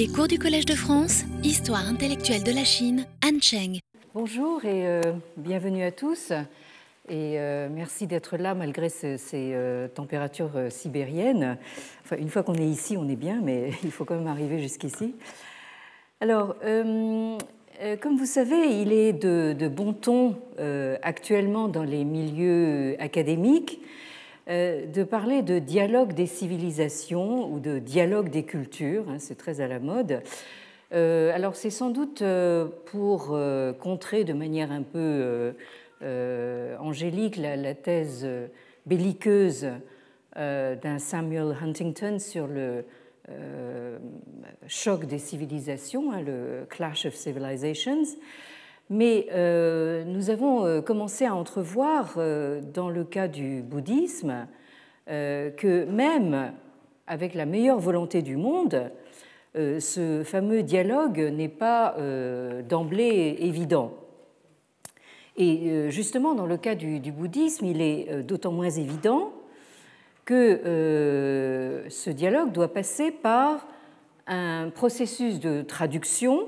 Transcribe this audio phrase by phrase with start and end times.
[0.00, 3.80] Les cours du Collège de France, Histoire intellectuelle de la Chine, Anne Cheng.
[4.14, 5.02] Bonjour et euh,
[5.36, 6.30] bienvenue à tous.
[7.10, 11.58] Et euh, merci d'être là malgré ces, euh, températures sibériennes.
[12.18, 15.14] Une fois qu'on est ici, on est bien, mais il faut quand même arriver jusqu'ici.
[16.22, 20.40] Alors, comme vous savez, il est de, de bon ton
[21.02, 23.82] actuellement dans les milieux académiques
[24.50, 29.68] de parler de dialogue des civilisations ou de dialogue des cultures, hein, c'est très à
[29.68, 30.22] la mode.
[30.92, 33.38] Euh, alors c'est sans doute euh, pour
[33.78, 35.54] contrer de manière un peu
[36.80, 38.26] angélique la, thèse
[38.86, 39.68] belliqueuse
[40.34, 42.84] d'un Samuel Huntington sur le
[44.66, 48.02] choc des civilisations, hein, le Clash of Civilizations.
[48.92, 54.46] Mais euh, nous avons euh, commencé à entrevoir, euh, dans le cas du bouddhisme,
[55.06, 56.52] que même
[57.08, 58.92] avec la meilleure volonté du monde,
[59.56, 61.96] ce fameux dialogue n'est pas
[62.68, 63.92] d'emblée évident.
[65.36, 69.32] Et justement, dans le cas du, bouddhisme, il est d'autant moins évident
[70.24, 70.60] que
[71.88, 73.66] ce dialogue doit passer par
[74.28, 76.46] un processus de traduction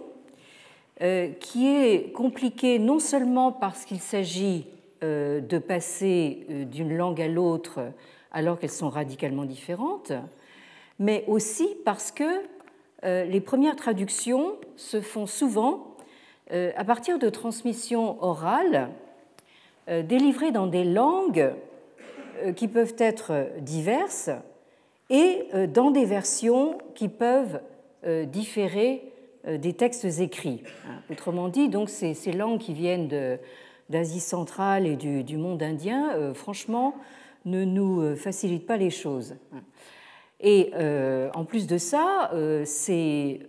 [1.41, 4.67] qui est compliqué non seulement parce qu'il s'agit
[5.03, 7.81] euh, de passer euh, d'une langue à l'autre
[8.31, 10.12] alors qu'elles sont radicalement différentes,
[10.98, 12.42] mais aussi parce que
[13.05, 15.97] les premières traductions se font souvent
[16.50, 18.89] à partir de transmissions orales
[19.89, 21.50] délivrées dans des langues
[22.55, 24.30] qui peuvent être diverses
[25.11, 27.61] et dans des versions qui peuvent
[28.28, 29.11] différer euh,
[29.47, 30.62] des textes écrits.
[31.11, 33.09] Autrement dit, donc ces, langues qui viennent
[33.91, 36.95] d'Asie centrale et du, monde indien, euh, franchement,
[37.45, 39.35] ne nous euh, facilitent pas les choses.
[40.45, 40.73] Et
[41.35, 42.33] en plus de ça,
[42.65, 43.43] ces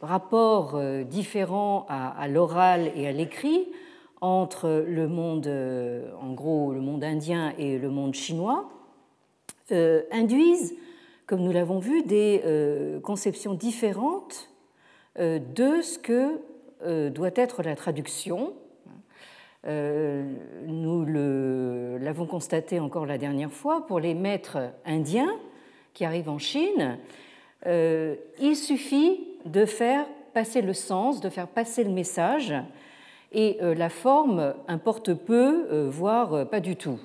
[0.00, 3.68] rapports différents à, l'oral et à l'écrit
[4.22, 5.46] entre le monde,
[6.18, 8.70] en gros, le monde indien et le monde chinois,
[10.10, 10.74] induisent,
[11.26, 12.40] comme nous l'avons vu, des
[13.02, 14.51] conceptions différentes euh,
[15.18, 16.40] de ce que
[16.84, 18.54] euh, doit être la traduction.
[19.68, 20.24] Euh,
[20.66, 21.04] nous
[22.00, 25.32] l'avons constaté encore la dernière fois pour les maîtres indiens
[25.94, 26.98] qui arrivent en Chine.
[27.64, 32.52] Il suffit de faire passer le sens, de faire passer le message,
[33.30, 36.98] et la forme importe peu, voire pas du tout.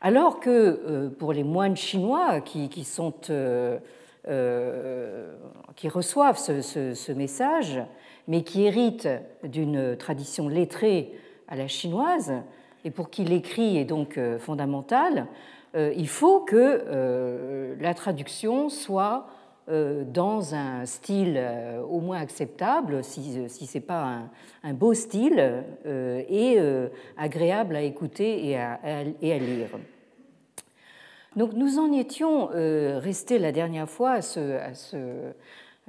[0.00, 3.14] Alors que pour les moines chinois qui sont
[4.28, 5.36] euh,
[5.76, 7.80] qui reçoivent ce, message,
[8.26, 9.08] mais qui héritent
[9.44, 11.12] d'une tradition lettrée
[11.46, 12.32] à la chinoise,
[12.84, 15.26] et pour qui l'écrit est donc euh, fondamental,
[15.76, 19.28] euh, il faut que la traduction soit
[19.68, 21.40] dans un style
[21.88, 24.22] au moins acceptable, si, ce n'est pas
[24.62, 26.58] un, beau style, et
[27.16, 29.68] agréable à écouter et à lire.
[31.36, 34.96] Donc nous en étions euh, restés la dernière fois à, ce, à ce,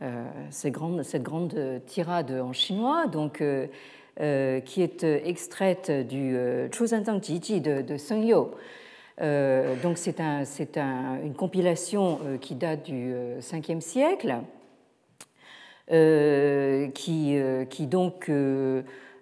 [0.02, 6.36] euh, cette, grande, cette, grande, tirade en chinois, donc, euh, qui est extraite du
[6.72, 8.52] Chuzantang Jiji de, de Seng Yo.
[9.20, 10.44] donc c'est un,
[10.76, 14.36] un, une compilation qui date du 5e siècle,
[16.94, 18.30] qui, qui, donc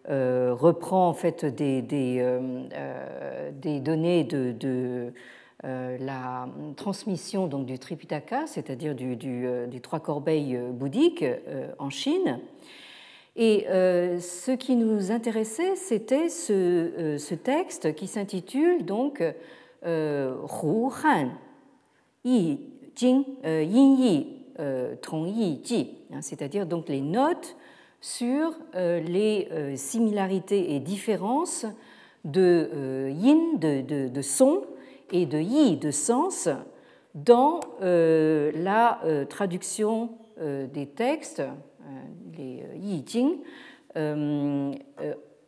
[0.08, 5.12] reprend en fait des, des, données de, euh,
[5.64, 11.26] la transmission donc, du Tripitaka, c'est-à-dire du, euh, des trois corbeilles euh, bouddhiques
[11.80, 12.40] en Chine.
[13.38, 19.22] Et ce qui nous intéressait, c'était ce, texte qui s'intitule donc
[19.86, 19.90] Hu
[20.64, 21.32] Han
[22.24, 22.62] Yi
[22.96, 24.28] Jing Yin Yi
[25.02, 27.58] Tong Yi Ji, hein, c'est-à-dire donc les notes
[28.00, 31.66] sur les similarités et différences
[32.24, 34.64] de yin, de, de son,
[35.12, 36.50] et de yi, de sens,
[37.16, 41.42] dans euh, la euh, traduction euh, des textes,
[42.38, 43.38] les yi jing,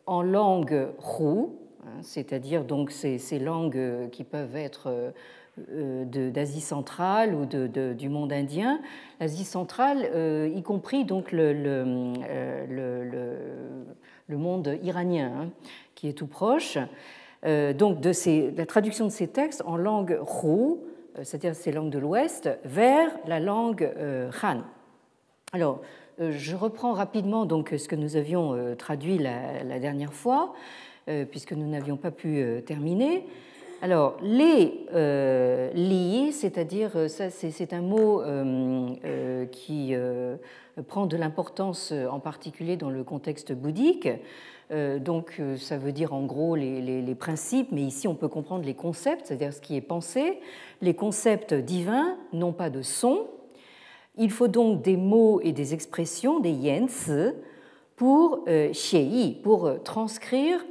[0.06, 0.88] en langue
[1.20, 1.22] hu,
[1.84, 5.12] hein, c'est-à-dire donc ces, langues qui peuvent être
[5.58, 8.80] d'Asie centrale ou du monde indien,
[9.20, 10.08] l'Asie centrale,
[10.54, 11.84] y compris donc le
[14.30, 15.50] monde iranien, hein,
[15.94, 16.78] qui est tout proche.
[17.44, 18.12] Euh, donc de
[18.56, 20.78] la traduction de ces textes en langue Hu,
[21.18, 24.62] euh, c'est-à-dire ces langues de l'Ouest, vers la langue euh, Han.
[25.52, 25.80] Alors,
[26.18, 30.52] je reprends rapidement donc ce que nous avions traduit la, dernière fois,
[31.30, 33.24] puisque nous n'avions pas pu terminer.
[33.80, 38.20] Alors, les euh, liés, c'est-à-dire, c'est un mot
[39.52, 39.94] qui
[40.88, 44.08] prend de l'importance en particulier dans le contexte bouddhique.
[44.70, 49.26] Donc, ça veut dire en gros les, principes, mais ici on peut comprendre les concepts,
[49.26, 50.40] c'est-à-dire ce qui est pensé.
[50.82, 53.26] Les concepts divins n'ont pas de son.
[54.18, 57.10] Il faut donc des mots et des expressions, des yens,
[57.96, 58.72] pour euh,
[59.42, 60.64] pour transcrire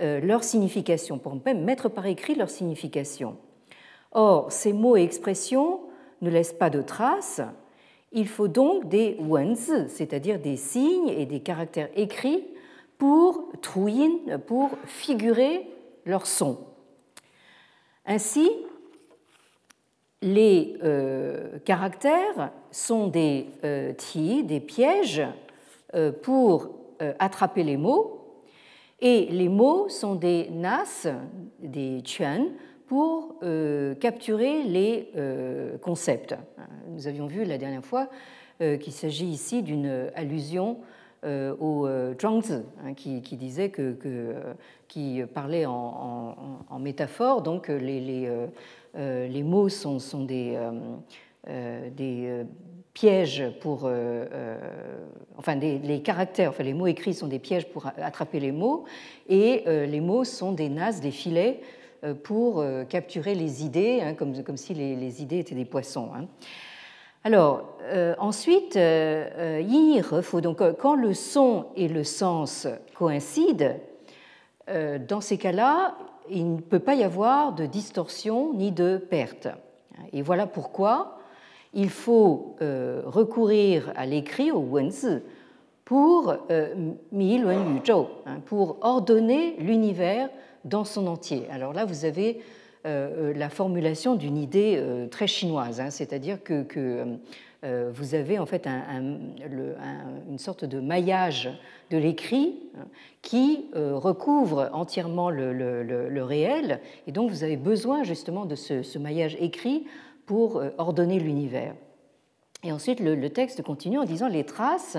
[0.00, 3.36] euh, leur signification, pour mettre par écrit leur signification.
[4.12, 5.80] Or, ces mots et expressions
[6.20, 7.40] ne laissent pas de traces.
[8.12, 12.44] Il faut donc des wenzi, c'est-à-dire des signes et des caractères écrits
[12.98, 15.66] pour truyin, pour figurer
[16.04, 16.58] leur son.
[18.06, 18.50] Ainsi,
[20.22, 23.92] les euh, caractères sont des euh,
[24.42, 25.22] des pièges
[25.94, 26.70] euh, pour
[27.18, 28.42] attraper les mots,
[29.00, 31.06] et les mots sont des nas,
[31.60, 32.46] des chuan,
[32.86, 33.34] pour
[34.00, 35.10] capturer les
[35.82, 36.34] concepts.
[36.88, 38.08] Nous avions vu la dernière fois
[38.58, 40.78] qu'il s'agit ici d'une allusion
[41.24, 41.88] au
[42.20, 43.96] Zhuangzi, hein, qui, disait que,
[44.88, 48.30] qui parlait en, métaphore, donc les, les,
[48.96, 50.70] euh, les mots sont, des, euh,
[51.48, 52.44] euh,
[52.94, 53.90] pièges pour.
[55.36, 58.84] enfin, les caractères, enfin, les mots écrits sont des pièges pour attraper les mots,
[59.28, 61.60] et les mots sont des nasses, des filets
[62.22, 66.10] pour capturer les idées, hein, comme, comme, si les, idées étaient des poissons.
[66.14, 66.26] Hein.
[67.26, 67.64] Alors,
[68.20, 73.80] ensuite, il faut donc quand le son et le sens coïncident,
[74.68, 75.96] dans ces cas-là,
[76.30, 79.48] il ne peut pas y avoir de distorsion ni de perte.
[80.12, 81.18] Et voilà pourquoi
[81.74, 85.18] il faut euh, recourir à l'écrit, au wenzi,
[85.84, 86.74] pour euh,
[87.10, 90.28] mi hein, pour ordonner l'univers
[90.64, 91.48] dans son entier.
[91.50, 92.40] Alors là, vous avez euh,
[92.86, 94.80] la formulation d'une idée
[95.10, 96.64] très chinoise, hein, c'est-à-dire que,
[97.64, 101.50] euh, vous avez en fait une sorte de maillage
[101.90, 102.84] de l'écrit hein,
[103.22, 109.36] qui euh, recouvre entièrement le, réel, et donc vous avez besoin justement de ce, maillage
[109.40, 109.86] écrit
[110.26, 111.74] pour euh, ordonner l'univers.
[112.62, 114.98] Et ensuite, le, texte continue en disant les traces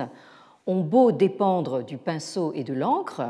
[0.66, 3.22] ont beau dépendre du pinceau et de l'encre,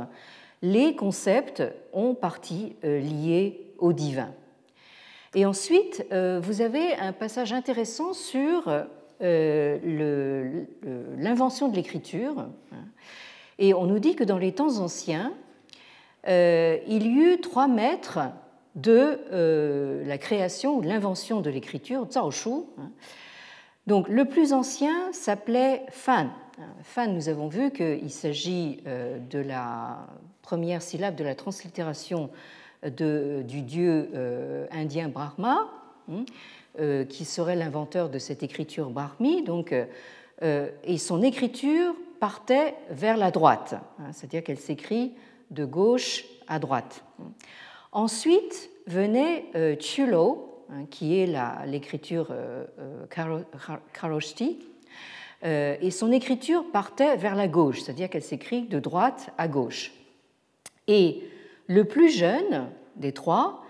[0.63, 1.63] les concepts
[1.93, 4.31] ont partie liés au divin.
[5.35, 8.87] Et ensuite, vous avez un passage intéressant sur
[9.21, 10.65] euh,
[11.19, 12.47] l'invention de l'écriture.
[13.59, 15.33] Et on nous dit que dans les temps anciens,
[16.29, 18.21] euh, il y eut trois maîtres
[18.77, 22.51] de euh, la création ou de l'invention de l'écriture, Zhao Shu.
[23.89, 26.31] Donc le plus ancien s'appelait Fan.
[26.85, 30.07] Fan, nous avons vu qu'il s'agit de la
[30.43, 32.31] première syllabe de la translittération
[32.83, 34.11] de, du dieu
[34.71, 35.69] indien Brahma.
[36.11, 36.25] Hein.
[36.81, 39.43] Euh, qui serait l'inventeur de cette écriture brahmi.
[39.43, 39.85] Donc, euh,
[40.43, 45.15] euh, et son écriture partait vers la droite, hein, c'est-à-dire qu'elle s'écrit
[45.51, 47.03] de gauche à droite.
[47.91, 49.47] Ensuite venait
[49.81, 51.27] Chulo, hein, qui est
[51.67, 52.33] l'écriture
[53.93, 54.61] Karoshti,
[55.43, 59.93] et son écriture partait vers la gauche, c'est-à-dire qu'elle s'écrit de droite à gauche.
[60.87, 61.25] Et
[61.69, 62.67] le plus jeune
[62.97, 63.63] des trois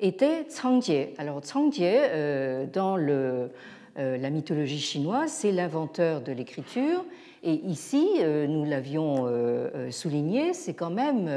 [0.00, 1.06] était Cangjie.
[1.18, 3.48] Alors Cangjie, euh, dans euh,
[3.96, 7.04] la mythologie chinoise, c'est l'inventeur de l'écriture.
[7.44, 9.28] Et ici, euh, nous l'avions
[9.90, 11.30] souligné, c'est quand même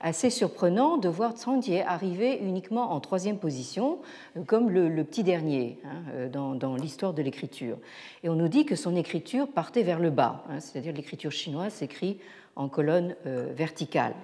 [0.00, 3.98] assez surprenant de voir Cangjie arriver uniquement en troisième position,
[4.46, 7.76] comme le, petit dernier hein, dans, l'histoire de l'écriture.
[8.22, 11.72] Et on nous dit que son écriture partait vers le bas, hein, c'est-à-dire l'écriture chinoise
[11.72, 12.18] s'écrit
[12.54, 14.14] en colonne verticale.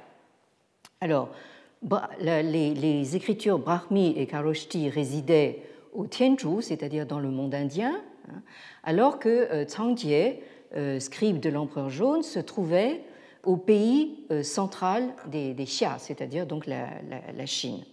[1.07, 1.29] Alors,
[2.19, 5.63] les, écritures Brahmi et Karoshti résidaient
[5.95, 7.95] au Tianzhu, c'est-à-dire dans le monde indien,
[8.29, 8.43] hein,
[8.83, 10.33] alors que Cangjie, euh,
[10.75, 13.05] euh, scribe de l'empereur jaune, se trouvait
[13.45, 17.85] au pays euh, central des, Xia, c'est-à-dire donc la, Chine.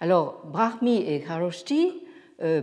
[0.00, 1.92] Alors, Brahmi et Karoshti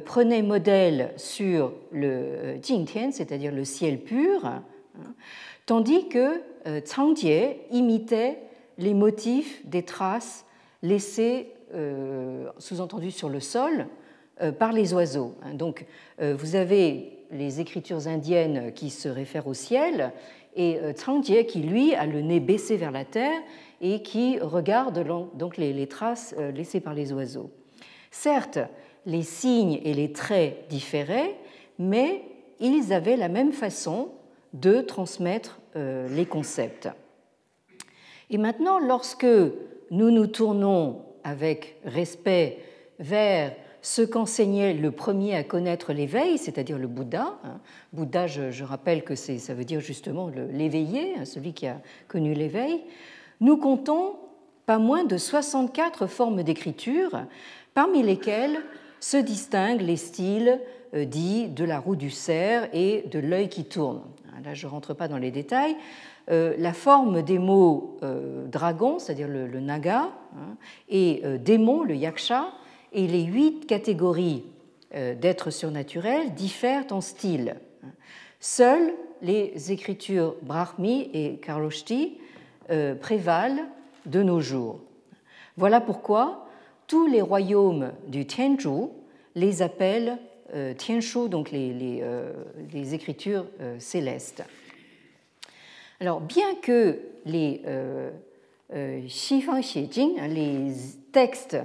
[0.06, 4.64] prenaient modèle sur le Jingtian, c'est-à-dire le ciel pur, hein,
[5.66, 6.42] tandis que
[6.86, 8.38] Cangjie imitait
[8.78, 10.46] les motifs des traces
[10.82, 13.88] laissées, euh, sous-entendues sur le sol,
[14.42, 15.36] euh, par les oiseaux.
[15.44, 15.54] Hein.
[15.54, 15.86] Donc,
[16.22, 20.12] euh, vous avez les écritures indiennes qui se réfèrent au ciel
[20.56, 23.42] et Changjie qui, lui, a le nez baissé vers la terre
[23.82, 25.04] et qui regarde
[25.34, 27.50] donc les, traces laissées par les oiseaux.
[28.12, 28.60] Certes,
[29.08, 31.36] les signes et les traits différaient,
[31.80, 32.22] mais
[32.60, 34.10] ils avaient la même façon
[34.54, 36.88] de transmettre les concepts.
[38.34, 39.28] Et maintenant, lorsque
[39.92, 42.58] nous nous tournons avec respect
[42.98, 47.38] vers ce qu'enseignait le premier à connaître l'éveil, c'est-à-dire le Bouddha.
[47.44, 47.60] Hein.
[47.92, 52.82] Bouddha, je, rappelle que ça veut dire justement l'éveillé, hein, celui qui a connu l'éveil.
[53.40, 54.16] Nous comptons
[54.66, 57.28] pas moins de 64 formes d'écriture,
[57.76, 58.62] parmi lesquelles
[59.00, 60.60] se distinguent les styles
[60.96, 64.02] euh, dits de la roue du cerf et de l'œil qui tourne.
[64.44, 65.76] Là, je ne rentre pas dans les détails.
[66.30, 70.56] Euh, la forme des mots euh, dragon, c'est-à-dire le, naga, hein,
[70.90, 72.48] et démon, le yaksha,
[72.94, 74.46] et les huit catégories
[74.94, 77.56] d'êtres surnaturels diffèrent en style.
[78.40, 82.20] Seules les écritures brahmi et karloshti
[83.02, 83.66] prévalent
[84.06, 84.82] de nos jours.
[85.58, 86.48] Voilà pourquoi
[86.86, 88.90] tous les royaumes du Tianzhu
[89.34, 90.20] les appellent
[90.54, 92.32] euh, Tianshu, donc les, euh,
[92.74, 94.44] écritures euh, célestes.
[96.04, 97.62] Alors, bien que les
[99.08, 100.74] Xifang Xiejing, hein, les
[101.14, 101.56] textes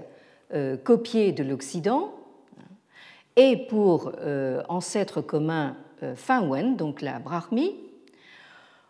[0.84, 2.12] copiés de l'Occident,
[3.34, 4.12] aient pour
[4.68, 5.76] ancêtre commun
[6.14, 7.74] Fanwen, donc la Brahmi,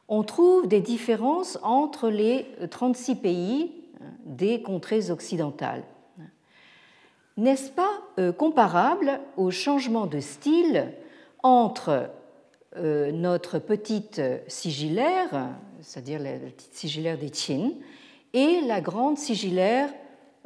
[0.08, 5.84] on trouve des différences entre les 36 pays hein, des contrées occidentales.
[7.38, 10.92] N'est-ce pas euh, comparable au changement de style
[11.42, 12.06] entre euh,
[12.78, 17.72] notre petite sigillaire, c'est-à-dire la petite sigillaire des Qin,
[18.32, 19.90] et la grande sigillaire,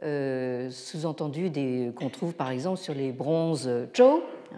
[0.03, 1.51] euh, sous-entendu
[1.95, 4.21] qu'on trouve par exemple sur les bronzes Zhou,
[4.53, 4.57] hein,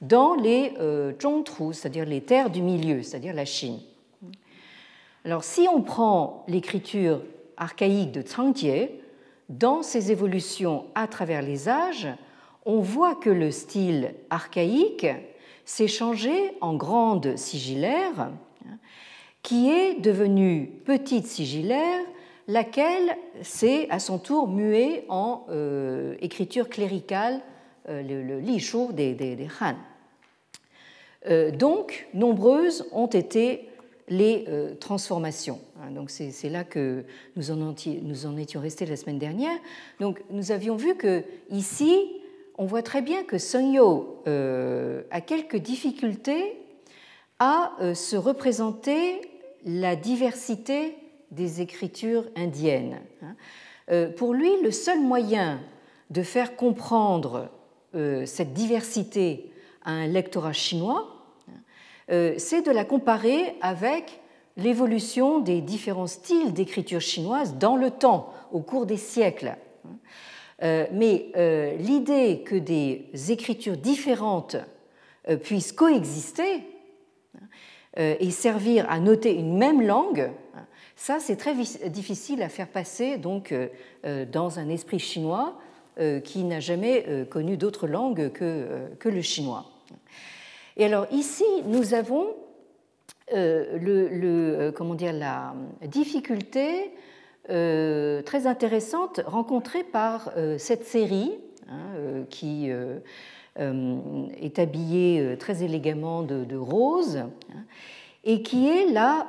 [0.00, 0.72] dans les
[1.20, 3.78] Zhongtru, c'est-à-dire les terres du milieu, c'est-à-dire la Chine.
[5.24, 7.22] Alors, si on prend l'écriture
[7.56, 8.88] archaïque de Changjie,
[9.48, 12.08] dans ses évolutions à travers les âges,
[12.66, 15.06] on voit que le style archaïque
[15.64, 18.30] s'est changé en grande sigillaire,
[19.42, 22.00] qui est devenue petite sigillaire,
[22.48, 27.40] laquelle s'est à son tour muée en euh, écriture cléricale,
[27.88, 29.74] euh, le, le des, des, Han.
[31.26, 33.68] Euh, donc, nombreuses ont été
[34.08, 34.44] les
[34.80, 35.60] transformations.
[35.80, 37.04] Hein, donc c'est là que
[37.36, 39.58] nous en, nous en, étions restés la semaine dernière.
[39.98, 41.96] Donc nous avions vu que ici,
[42.56, 43.76] on voit très bien que Sun
[44.26, 46.60] euh, a quelques difficultés
[47.38, 49.20] à euh, se représenter
[49.64, 50.96] la diversité
[51.30, 53.00] des écritures indiennes.
[53.22, 54.06] Hein.
[54.16, 55.60] pour lui, le seul moyen
[56.10, 57.48] de faire comprendre
[57.92, 59.50] cette diversité
[59.84, 61.14] à un lectorat chinois,
[62.10, 64.20] euh, c'est de la comparer avec
[64.56, 69.56] l'évolution des différents styles d'écriture chinoise dans le temps, au cours des siècles.
[70.62, 74.56] Euh, mais euh, l'idée que des écritures différentes
[75.42, 76.62] puissent coexister
[77.96, 80.30] et servir à noter une même langue,
[80.96, 81.54] ça c'est très
[81.88, 83.54] difficile à faire passer donc
[84.04, 85.58] dans un esprit chinois
[86.24, 89.64] qui n'a jamais connu d'autre langue que le chinois.
[90.76, 92.34] Et alors ici, nous avons
[93.32, 95.54] euh, le, euh, comment dire, la
[95.86, 96.92] difficulté
[97.50, 101.32] euh, très intéressante rencontrée par cette série
[101.68, 102.70] hein, qui
[103.56, 107.64] est habillée très élégamment de, rose hein,
[108.24, 109.28] et qui est la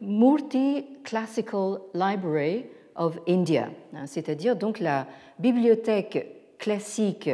[0.00, 5.06] Murti Classical Library of India, hein, c'est-à-dire donc la
[5.38, 7.30] bibliothèque classique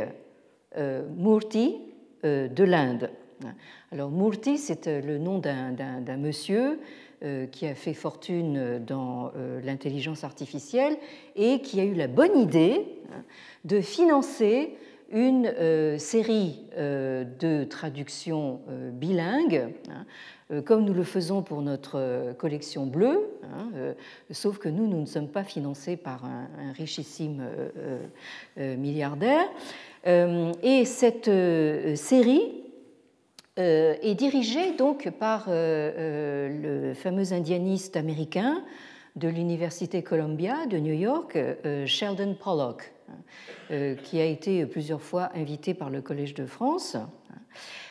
[0.76, 1.76] Murti
[2.23, 3.11] de l'Inde.
[3.93, 6.76] Alors Murti, c'est euh, le nom d'un monsieur euh,
[7.51, 10.97] qui a fait fortune dans euh, l'intelligence artificielle
[11.37, 13.25] et qui a eu la bonne idée hein,
[13.65, 14.75] de financer
[15.11, 15.55] une
[15.99, 18.61] série de traductions
[18.93, 23.95] bilingues, hein, comme nous le faisons pour notre collection bleue, hein,
[24.33, 27.43] sauf que nous, nous ne sommes pas financés par un, richissime
[28.59, 29.49] milliardaire.
[30.05, 31.31] Et cette
[31.97, 32.68] série euh,
[33.59, 35.53] est dirigé donc par euh,
[35.99, 38.62] euh, le fameux indianiste américain
[39.17, 41.37] de l'Université Columbia de New York,
[41.87, 42.93] Sheldon Pollock,
[44.05, 46.97] qui a été plusieurs fois invité par le Collège de France.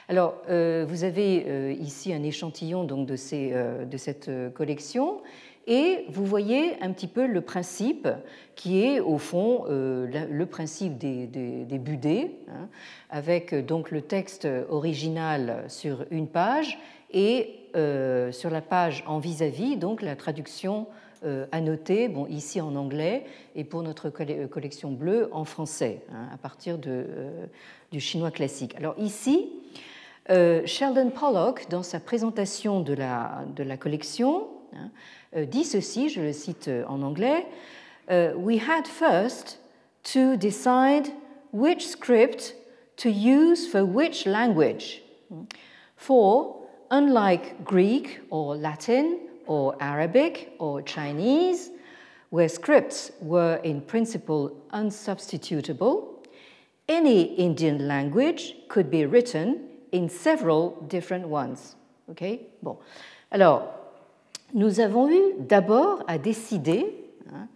[0.07, 5.21] Alors, vous avez ici un échantillon donc de, ces, de cette collection
[5.67, 8.07] et vous voyez un petit peu le principe
[8.55, 12.69] qui est au fond euh, le principe des, des, budets, hein,
[13.09, 16.79] avec donc le texte original sur une page
[17.11, 20.87] et euh, sur la page en vis-à-vis, donc la traduction
[21.25, 26.37] euh, annotée, bon, ici en anglais, et pour notre collection bleue en français, hein, à
[26.37, 28.73] partir du chinois classique.
[28.77, 29.49] Alors ici,
[30.29, 34.47] Sheldon Pollock, dans sa présentation de la, de la collection,
[35.35, 37.45] euh, dit ceci, je le cite euh, en anglais,
[38.09, 39.59] uh, we had first
[40.03, 41.11] to decide
[41.51, 42.55] which script
[42.97, 45.01] to use for which language.
[45.95, 46.55] For,
[46.89, 51.71] unlike Greek or Latin or Arabic or Chinese,
[52.29, 56.17] where scripts were in principle unsubstitutable,
[56.87, 61.75] any Indian language could be written in several different ones.
[62.09, 62.77] Okay bon.
[63.31, 63.76] Alors,
[64.53, 66.85] nous avons eu d'abord à décider
[67.33, 67.47] hein,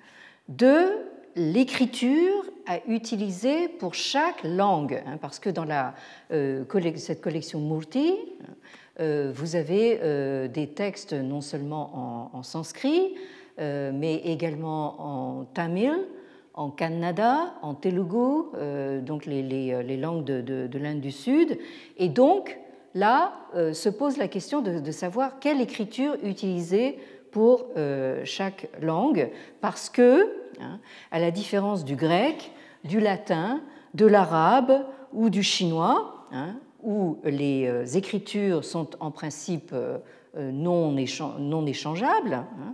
[0.50, 0.88] de
[1.36, 5.65] l'écriture à utiliser pour chaque langue, hein, parce que dans
[6.31, 6.63] euh,
[6.95, 8.15] cette collection Murti,
[9.00, 13.15] euh, vous avez euh, des textes non seulement en, sanskrit,
[13.57, 15.93] mais également en tamil,
[16.55, 18.50] en kannada, en telugu,
[19.03, 21.60] donc les, langues de, de l'Inde du Sud.
[21.98, 22.57] Et donc,
[22.93, 26.98] là euh, se pose la question de, savoir quelle écriture utiliser
[27.31, 29.29] pour euh, chaque langue,
[29.62, 30.79] parce que, hein,
[31.12, 32.51] à la différence du grec,
[32.83, 33.62] du latin,
[33.93, 39.74] de l'arabe ou du chinois, hein, où les euh, écritures sont en principe
[40.38, 40.95] non,
[41.39, 42.74] non échangeables, hein,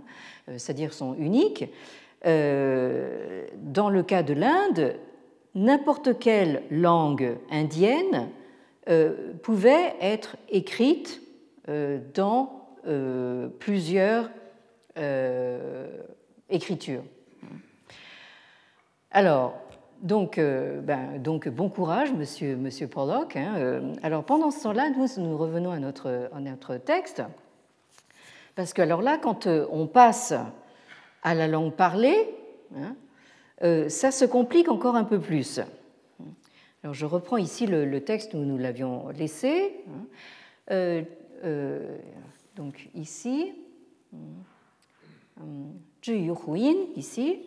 [0.56, 1.64] c'est-à-dire sont uniques,
[2.24, 4.94] dans le cas de l'Inde,
[5.54, 8.28] n'importe quelle langue indienne
[9.42, 11.20] pouvait être écrite
[12.14, 12.68] dans
[13.58, 14.30] plusieurs
[16.48, 17.02] écritures.
[19.10, 19.54] Alors,
[20.00, 23.36] donc, euh, ben, donc, bon courage, monsieur, monsieur Pollock.
[23.36, 23.94] Hein, euh.
[24.02, 27.22] alors, pendant ce temps-là, nous, revenons à notre, texte.
[28.54, 30.34] Parce que, alors là, quand euh, on passe
[31.22, 32.34] à la langue parlée,
[32.76, 32.94] hein,
[33.64, 35.60] euh, ça se complique encore un peu plus.
[36.84, 39.74] Alors je reprends ici le, texte où nous l'avions laissé.
[39.88, 40.06] Hein.
[40.70, 41.02] Euh,
[41.44, 41.98] euh,
[42.54, 43.52] donc ici,
[44.14, 45.42] euh,
[46.04, 47.40] Zhiyu Huyin, ici.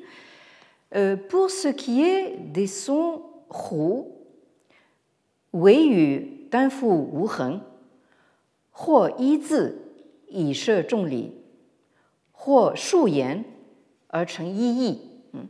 [1.29, 4.03] Pour ce qui est des sons Hu,
[5.53, 7.61] Wei Yu Danfu Wu Heng,
[8.77, 9.71] Huo Yi Zi
[10.29, 11.31] Yi She Zhong Li,
[12.45, 13.43] Huo Shu Yan
[14.13, 15.01] Er Cheng Yi Yi.
[15.33, 15.47] Hein.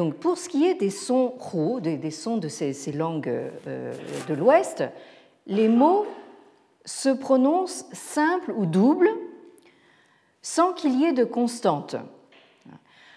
[0.00, 3.92] Donc, pour ce qui est des sons hu, des, sons de ces, ces langues euh,
[4.28, 4.82] de l'Ouest,
[5.46, 6.06] les mots
[6.86, 9.10] se prononcent simples ou doubles
[10.40, 11.96] sans qu'il y ait de constante.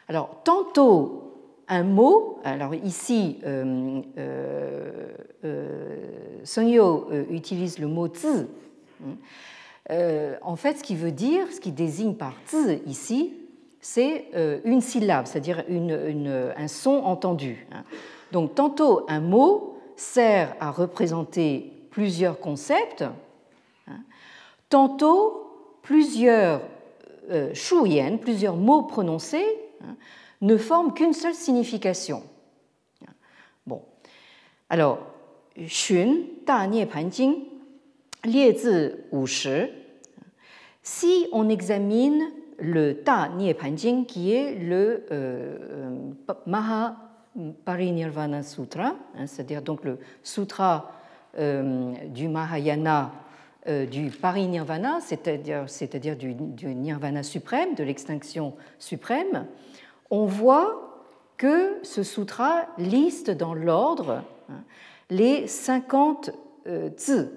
[0.10, 1.38] Alors, tantôt
[1.69, 5.08] un mot, alors ici, euh, euh,
[5.46, 8.46] euh, utilise le mot zi.
[9.89, 13.36] en fait, ce qui veut dire, ce qui désigne par zi ici,
[13.84, 14.28] c'est
[14.63, 17.67] une syllabe, c'est-à-dire un son entendu.
[17.74, 17.84] Hein.
[18.32, 23.04] Donc, tantôt un mot sert à représenter plusieurs concepts,
[23.88, 24.00] hein.
[24.69, 26.62] tantôt plusieurs
[27.30, 27.54] euh,
[28.22, 29.46] plusieurs mots prononcés,
[29.84, 29.96] hein,
[30.41, 32.24] ne forment qu'une seule signification.
[33.67, 33.82] Bon,
[34.69, 35.00] alors,
[35.58, 36.15] Xun
[36.46, 37.36] Da Pan Jing,
[40.82, 42.32] Si on examine
[42.63, 45.58] le Ta Pan Jing, qui est le euh,
[46.45, 46.95] Maha
[47.65, 50.91] Parinirvana Sutra, hein, c'est-à-dire donc le sutra
[51.38, 53.12] euh, du Mahayana
[53.65, 59.47] euh, du parinirvana, c'est-à-dire, c'est-à-dire du, nirvana suprême, de l'extinction suprême,
[60.10, 61.06] on voit
[61.38, 64.63] que ce sutra liste dans l'ordre hein,
[65.10, 66.32] les 50
[66.67, 67.30] euh, zi.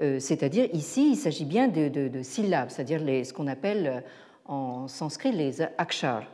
[0.00, 4.00] Euh, c'est-à-dire ici, il s'agit bien de, syllabes, c'est-à-dire ce qu'on appelle euh,
[4.46, 6.24] en sanskrit les akshars.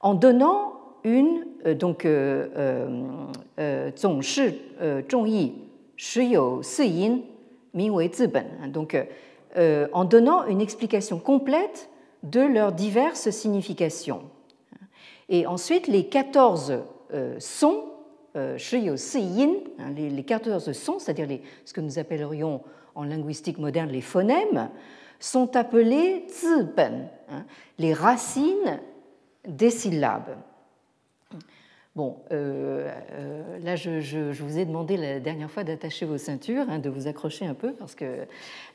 [0.00, 2.06] En donnant une, euh, donc,
[8.26, 8.46] ben.
[8.68, 8.96] Donc,
[9.56, 11.88] en donnant une explication complète
[12.22, 14.22] de leurs diverses significations.
[15.30, 16.80] Et ensuite, les 14
[17.14, 17.84] euh, sons,
[18.36, 22.62] euh, Shiyo Yin, hein, les capteurs de son, c'est-à-dire ce que nous appellerions
[22.94, 24.70] en linguistique moderne les phonèmes,
[25.18, 27.44] sont appelés Ziben, hein,
[27.78, 28.80] les racines
[29.46, 30.36] des syllabes.
[31.96, 36.18] Bon, euh, euh, là, je, je, je, vous ai demandé la dernière fois d'attacher vos
[36.18, 38.26] ceintures, hein, de vous accrocher un peu, parce que.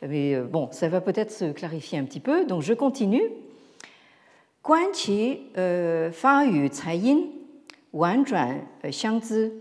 [0.02, 2.46] Mais euh, bon, ça va peut-être se clarifier un petit peu.
[2.46, 3.24] Donc, je continue.
[4.66, 7.20] Guan qi euh, fa yu cai yin
[7.95, 9.53] 婉转呃相滋，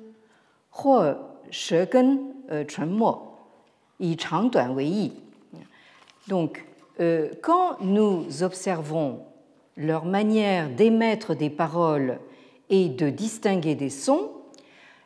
[0.69, 1.17] 或
[1.52, 3.38] 舌根呃沉默，
[3.97, 5.13] 以长短为义。
[6.28, 6.60] Donc,
[6.99, 9.25] euh, quand nous observons
[9.75, 12.19] leur manière d'émettre des paroles
[12.69, 14.30] et de distinguer des sons,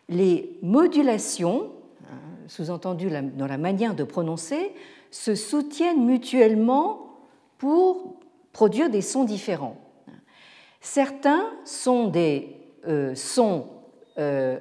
[0.10, 1.70] les modulations,
[2.48, 4.74] sous-entendu dans la manière de prononcer,
[5.12, 7.08] se soutiennent mutuellement
[7.58, 8.16] pour
[8.52, 9.78] produire des sons différents.
[10.82, 12.57] Certains sont des
[13.15, 13.67] sons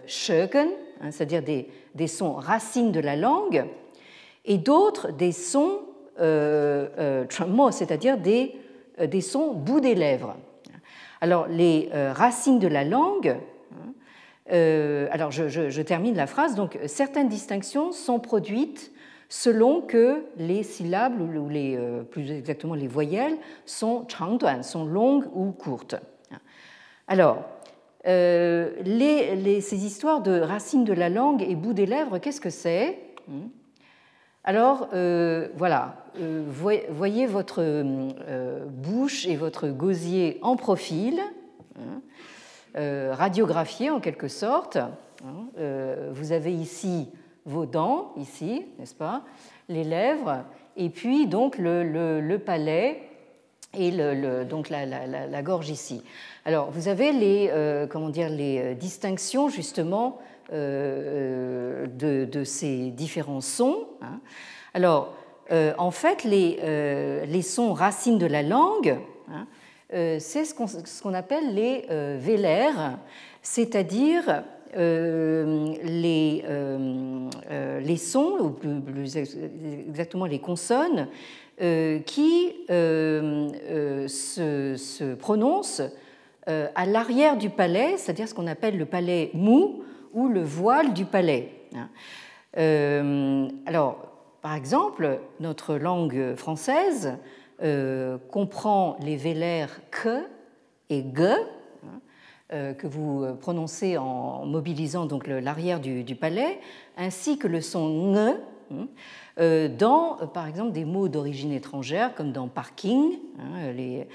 [0.05, 0.67] shögen,
[1.01, 3.65] hein, c'est-à-dire des, sons racines de la langue,
[4.45, 5.81] et d'autres des sons
[7.71, 8.55] c'est-à-dire des,
[8.99, 10.35] des sons bout des lèvres.
[11.21, 13.37] Alors, les racines de la langue
[14.51, 16.55] euh, alors je, termine la phrase.
[16.55, 18.91] Donc certaines distinctions sont produites
[19.29, 23.35] selon que les syllabes ou les, euh, plus exactement les voyelles
[23.65, 25.95] sont changduan, sont longues ou courtes.
[27.07, 27.43] Alors
[28.05, 32.99] euh, ces histoires de racines de la langue et bout des lèvres, qu'est-ce que c'est?
[34.43, 34.89] Alors
[35.55, 36.05] voilà,
[36.89, 37.83] voyez votre
[38.67, 41.19] bouche et votre gosier en profil.
[41.77, 42.01] Hein.
[42.77, 44.75] Euh, radiographié en quelque sorte.
[44.77, 45.47] Hein.
[45.57, 47.09] Euh, vous avez ici
[47.45, 49.23] vos dents, ici, n'est-ce pas,
[49.67, 50.43] les lèvres,
[50.75, 53.06] et puis donc le, palais
[53.73, 53.91] et
[54.49, 56.03] donc la, gorge ici.
[56.45, 60.19] Alors vous avez les, euh, comment dire, les distinctions justement
[60.51, 61.87] de,
[62.45, 63.87] ces différents sons.
[64.01, 64.19] Hein.
[64.73, 65.13] Alors
[65.77, 68.97] en fait, les, les, sons racines de la langue,
[69.29, 69.47] hein,
[69.93, 70.53] euh, c'est ce
[71.01, 72.97] qu'on appelle les euh, vélaires,
[73.41, 74.43] c'est-à-dire
[74.75, 75.75] euh,
[77.81, 81.07] les, sons, ou plus, exactement les consonnes,
[81.57, 83.13] qui se,
[85.15, 85.81] prononcent
[86.45, 91.05] à l'arrière du palais, c'est-à-dire ce qu'on appelle le palais mou ou le voile du
[91.05, 91.51] palais.
[91.75, 91.89] Hein.
[93.65, 94.07] alors,
[94.41, 97.17] par exemple, notre langue française
[97.63, 100.27] euh, comprend les vélaires que
[100.91, 101.99] et ge, hein,
[102.53, 106.59] euh, que vous prononcez en mobilisant donc l'arrière du, palais,
[106.97, 108.37] ainsi que le son nge hein,
[108.71, 108.85] euh,
[109.37, 114.07] dans, par exemple, des mots d'origine étrangère, comme dans parking, hein, les,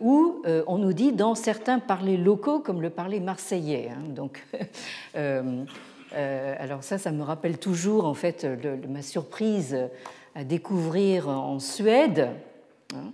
[0.00, 3.90] ou on nous dit dans certains parlers locaux, comme le parler marseillais.
[4.08, 4.42] donc,
[6.14, 8.46] alors ça, ça me rappelle toujours en fait
[8.88, 9.76] ma surprise
[10.34, 12.30] à découvrir en Suède
[12.94, 13.12] Hein,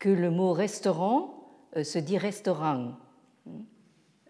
[0.00, 1.34] que le mot restaurant
[1.76, 2.94] euh, se dit restaurant
[3.46, 3.52] hein,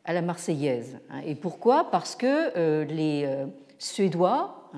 [0.05, 0.99] à la marseillaise.
[1.11, 1.23] Hein.
[1.25, 1.91] Et pourquoi?
[1.91, 3.47] Parce que euh, les euh,
[3.79, 4.71] Suédois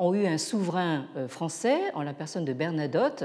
[0.00, 3.24] ont eu un souverain français en la personne de Bernadotte,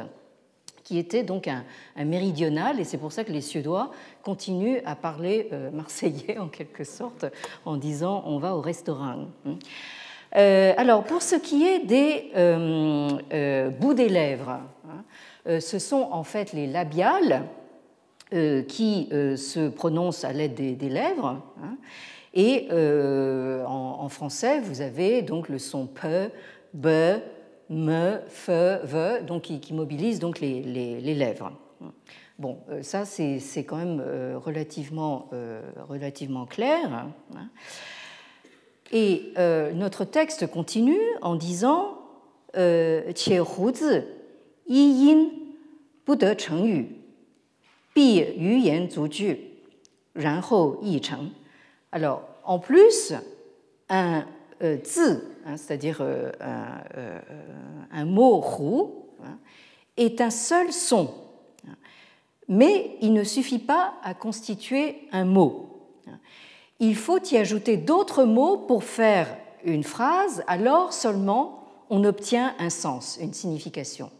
[0.84, 1.64] qui était donc un,
[2.06, 3.90] méridional, et c'est pour ça que les Suédois
[4.24, 7.26] continuent à parler marseillais en quelque sorte,
[7.66, 9.26] en disant on va au restaurant.
[10.34, 12.32] alors, pour ce qui est des
[13.80, 14.60] bouts des lèvres,
[15.48, 17.44] euh, ce sont en fait les labiales
[18.34, 21.42] euh, qui euh, se prononcent à l'aide des, lèvres.
[21.62, 21.78] Hein.
[22.34, 26.30] et en, français, vous avez donc le son pe,
[26.76, 27.22] be,
[27.70, 31.52] me, fe, ve, donc qui, mobilise donc les, les, les, lèvres.
[32.38, 36.94] Bon, euh, ça c'est quand même euh, relativement, euh, relativement clair.
[37.34, 37.50] Hein.
[38.92, 39.34] Et
[39.74, 41.98] notre texte continue en disant
[42.54, 43.40] Qie
[48.90, 49.38] zu ju.
[51.92, 53.14] Alors, en plus,
[53.90, 54.26] un
[54.62, 54.78] euh,
[55.58, 57.20] c'est-à-dire euh, un, euh,
[57.92, 59.38] un, mot roux, hein,
[59.98, 61.14] est un seul son.
[62.48, 65.72] Mais il ne suffit pas à constituer un mot.
[66.80, 72.70] Il faut y ajouter d'autres mots pour faire une phrase, alors seulement on obtient un
[72.70, 74.12] sens, une signification.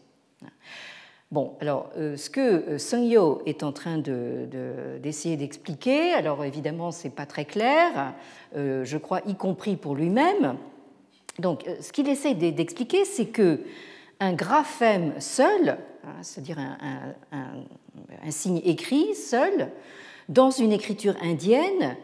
[1.32, 6.92] Bon, alors euh, ce que euh, Sung Yo est en train d'essayer d'expliquer, alors évidemment
[6.92, 8.14] c'est pas très clair,
[8.54, 10.56] euh, je crois y compris pour lui-même.
[11.40, 13.60] Donc ce qu'il essaie d'expliquer, c'est que
[14.20, 19.72] un graphème seul, hein, c'est-à-dire un, signe écrit seul,
[20.28, 21.96] dans une écriture indienne,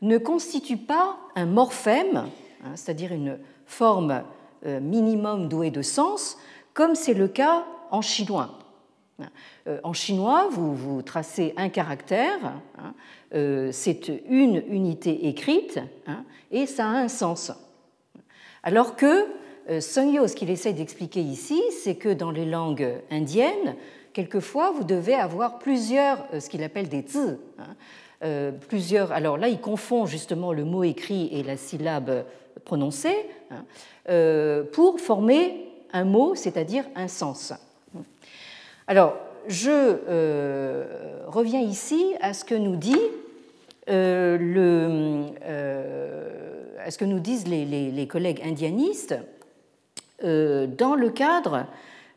[0.00, 2.24] ne constitue pas un morphème,
[2.64, 4.22] hein, c'est-à-dire une forme
[4.64, 6.38] minimum douée de sens,
[6.74, 8.61] comme c'est le cas en chinois.
[9.66, 12.38] Euh, en chinois, vous, tracez un caractère,
[12.78, 12.94] hein,
[13.34, 17.52] euh, c'est une unité écrite, hein, et ça a un sens.
[18.62, 19.26] Alors que
[19.70, 23.76] euh, ce qu'il essaie d'expliquer ici, c'est que dans les langues indiennes,
[24.12, 27.36] quelquefois, vous devez avoir plusieurs, ce qu'il appelle des zi.
[27.58, 32.24] Hein, plusieurs, alors là, il confond justement le mot écrit et la syllabe
[32.64, 33.16] prononcée
[34.72, 37.52] pour former un mot, c'est-à-dire un sens.
[38.86, 39.16] Alors,
[39.48, 40.84] je euh,
[41.26, 42.78] reviens ici à ce que nous
[43.88, 44.38] euh,
[45.42, 49.14] euh, disent les, collègues indianistes
[50.22, 51.66] dans le cadre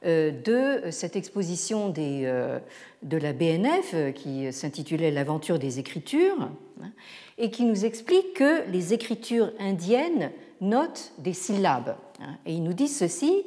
[0.03, 2.61] de cette exposition de
[3.17, 6.49] la BNF qui s'intitulait L'aventure des écritures
[6.83, 6.91] hein,
[7.39, 10.29] et qui nous explique que les écritures indiennes
[10.61, 11.95] notent des syllabes.
[12.21, 12.35] Hein.
[12.45, 13.45] Et ils nous disent ceci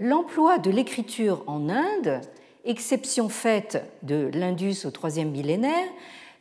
[0.00, 2.20] l'emploi de l'écriture en Inde,
[2.64, 5.88] exception faite de l'Indus au troisième millénaire,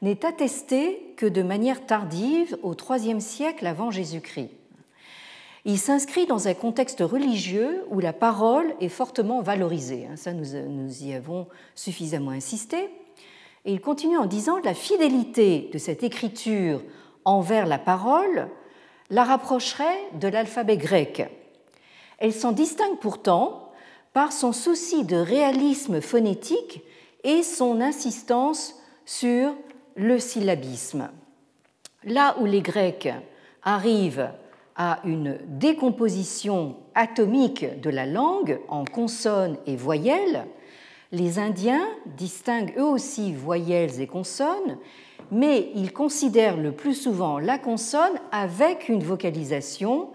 [0.02, 4.50] n'est attesté que de manière tardive au IIIe siècle avant Jésus-Christ.
[5.64, 10.08] Il s'inscrit dans un contexte religieux où la parole est fortement valorisée.
[10.12, 12.90] Hein, ça, nous, y avons suffisamment insisté.
[13.66, 16.82] Et il continue en disant la fidélité de cette écriture
[17.26, 18.48] envers la parole
[19.12, 21.30] la rapprocherait de l'alphabet grec.
[22.22, 23.72] Elle s'en distingue pourtant
[24.14, 26.84] par son souci de réalisme phonétique
[27.24, 29.56] et son insistance sur
[29.96, 31.10] le syllabisme.
[32.04, 33.10] Là où les Grecs
[33.64, 34.30] arrivent
[34.76, 40.46] à une décomposition atomique de la langue en consonnes et voyelles,
[41.12, 44.78] les Indiens distinguent eux aussi voyelles et consonnes,
[45.32, 50.10] mais ils considèrent le plus souvent la consonne avec une vocalisation,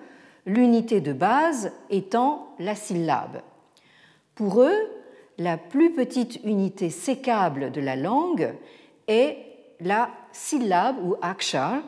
[0.47, 3.43] l'unité de base étant la syllabe.
[4.35, 4.91] Pour eux,
[5.39, 8.55] la plus petite unité sécable de la langue
[9.09, 9.39] est
[9.81, 11.83] la syllabe ou akshar,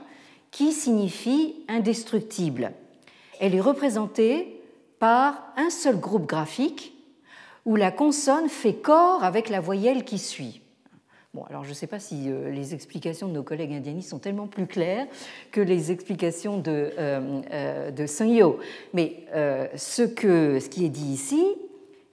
[0.51, 2.73] qui signifie indestructible.
[3.41, 4.63] Elle est représentée
[4.99, 6.95] par un seul groupe graphique
[7.65, 10.63] où la consonne fait corps avec la voyelle qui suit.
[11.49, 14.47] Alors je ne sais pas si euh, les explications de nos collègues indianistes sont tellement
[14.47, 15.07] plus claires
[15.53, 18.07] que les explications de, euh, euh de
[18.95, 21.45] mais euh, ce, que, ce qui est dit ici,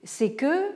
[0.04, 0.72] c'est que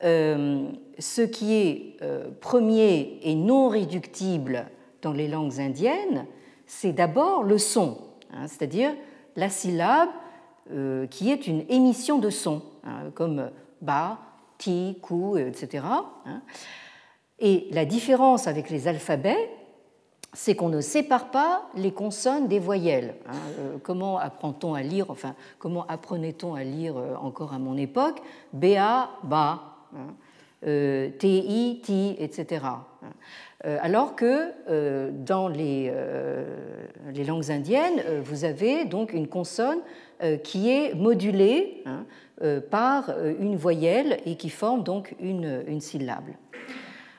[0.00, 1.96] ce qui est
[2.40, 4.66] premier et non réductible
[5.02, 6.26] dans les langues indiennes,
[6.66, 7.98] c'est d'abord le son,
[8.32, 8.94] hein, c'est-à-dire
[9.34, 10.10] la syllabe
[11.10, 14.18] qui est une émission de son, hein, comme ba,
[14.58, 15.84] ti, ku, etc.
[17.40, 19.48] Et la différence avec les alphabets,
[20.32, 23.14] c'est qu'on ne sépare pas les consonnes des voyelles.
[23.58, 28.20] Euh, comment apprend-on à lire, enfin, comment apprenait-on à lire euh, encore à mon époque?
[28.52, 29.62] Ba, ba,
[31.18, 32.64] ti, ti, etc.
[33.64, 35.92] Alors que euh, dans les,
[37.26, 39.80] langues indiennes, vous avez donc une consonne
[40.44, 42.04] qui est modulée hein,
[42.70, 46.30] par une voyelle et qui forme donc une, syllabe.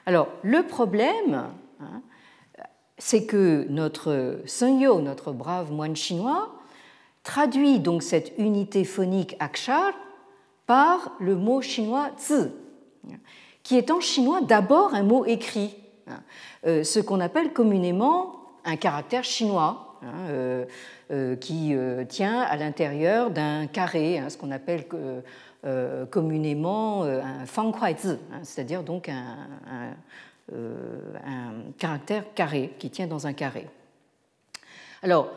[0.10, 2.02] Alors, le problème, hein,
[2.98, 6.50] c'est que notre Sengyo, notre brave moine chinois,
[7.22, 9.94] traduit donc cette unité phonique akshar
[10.66, 12.50] par le mot chinois zi,
[13.62, 15.76] qui est en chinois d'abord un mot écrit
[16.66, 19.86] euh, ce qu'on appelle communément un caractère chinois.
[20.02, 20.66] Hein, euh,
[21.12, 21.76] euh, qui
[22.08, 24.86] tient à l'intérieur d'un carré, hein, ce qu'on appelle
[26.10, 29.96] communément un fangkuaizi, hein, c'est-à-dire donc un,
[30.52, 33.68] un, caractère carré qui tient dans un carré.
[35.04, 35.30] Alors,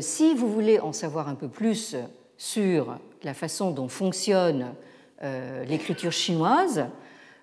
[0.00, 1.96] si vous voulez en savoir un peu plus
[2.38, 4.72] sur la façon dont fonctionne
[5.66, 6.86] l'écriture chinoise,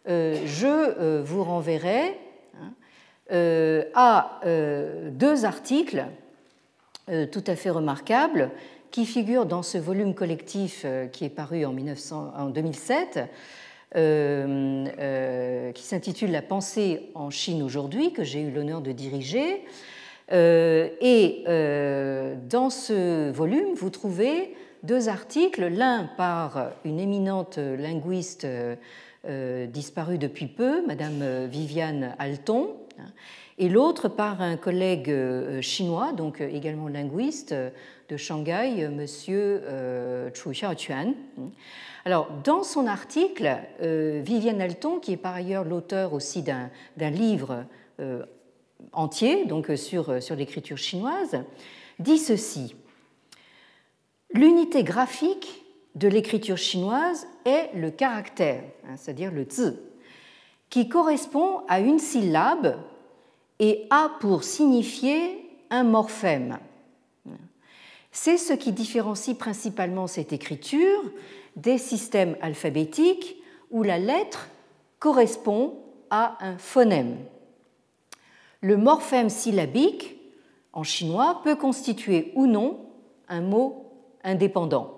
[0.07, 2.17] je vous renverrai
[3.31, 6.05] euh, à euh, deux articles
[7.09, 8.51] euh, tout à fait remarquables
[8.91, 13.19] qui figurent dans ce volume collectif qui est paru en, 1900, en 2007,
[15.73, 19.63] qui s'intitule La pensée en Chine aujourd'hui, que j'ai eu l'honneur de diriger.
[20.31, 21.43] et
[22.49, 28.47] dans ce volume, vous trouvez deux articles, l'un par une éminente linguiste
[29.27, 32.75] disparue depuis peu, Madame Viviane Alton,
[33.57, 37.69] et l'autre par un collègue euh, chinois, donc euh, également linguiste euh,
[38.09, 39.61] de Shanghai, monsieur
[40.33, 41.13] Chu Xiaoquan.
[42.05, 46.69] Alors, dans son article, Viviane Alton, qui est par ailleurs l'auteur aussi d'un
[47.09, 47.65] livre
[48.91, 51.43] entier donc sur, sur l'écriture chinoise,
[51.99, 52.75] dit ceci
[54.35, 55.63] L'unité graphique
[55.95, 59.79] de l'écriture chinoise est le caractère, hein, c'est-à-dire le zi,
[60.69, 62.77] qui correspond à une syllabe
[63.59, 66.59] et a pour signifier un morphème.
[68.17, 71.03] C'est ce qui différencie principalement cette écriture
[71.57, 73.35] des systèmes alphabétiques
[73.71, 74.47] où la lettre
[74.99, 75.77] correspond
[76.09, 77.17] à un phonème.
[78.61, 80.15] Le morphème syllabique
[80.71, 82.87] en chinois peut constituer ou non
[83.27, 83.91] un mot
[84.23, 84.94] indépendant.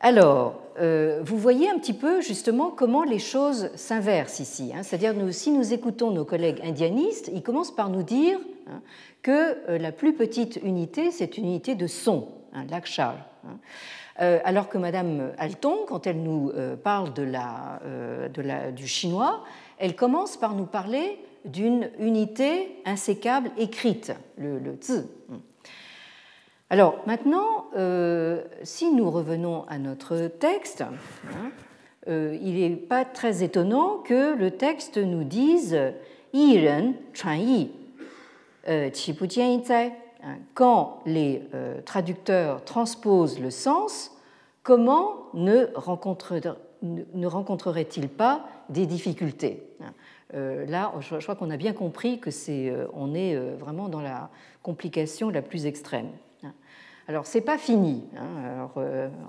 [0.00, 4.72] Alors, euh, vous voyez un petit peu justement comment les choses s'inversent ici.
[4.74, 4.82] Hein.
[4.82, 8.82] C'est-à-dire, si nous écoutons nos collègues indianistes, ils commencent par nous dire hein,
[9.22, 13.16] que euh, la plus petite unité, c'est une unité de son, hein, l'akshar.
[13.46, 14.38] Hein.
[14.44, 16.50] alors que Madame Alton, quand elle nous
[16.82, 17.12] parle
[18.74, 19.44] du chinois,
[19.78, 25.04] elle commence par nous parler d'une unité insécable écrite, le, le zi.
[26.68, 27.66] Alors maintenant,
[28.64, 31.52] si nous revenons à notre texte, hein,
[32.08, 35.76] euh, il n'est pas très étonnant que le texte nous dise
[36.32, 36.94] Yi ren
[38.68, 38.90] euh, hein,
[40.54, 44.12] quand les euh, traducteurs transposent le sens,
[44.62, 49.92] comment ne, rencontrerait-il pas des difficultés hein?
[50.68, 54.28] Là, je crois qu'on a bien compris que c'est, on est vraiment dans la
[54.62, 56.08] complication la plus extrême.
[57.06, 57.12] Hein.
[57.12, 58.04] Alors, c'est pas fini.
[58.44, 58.74] Alors,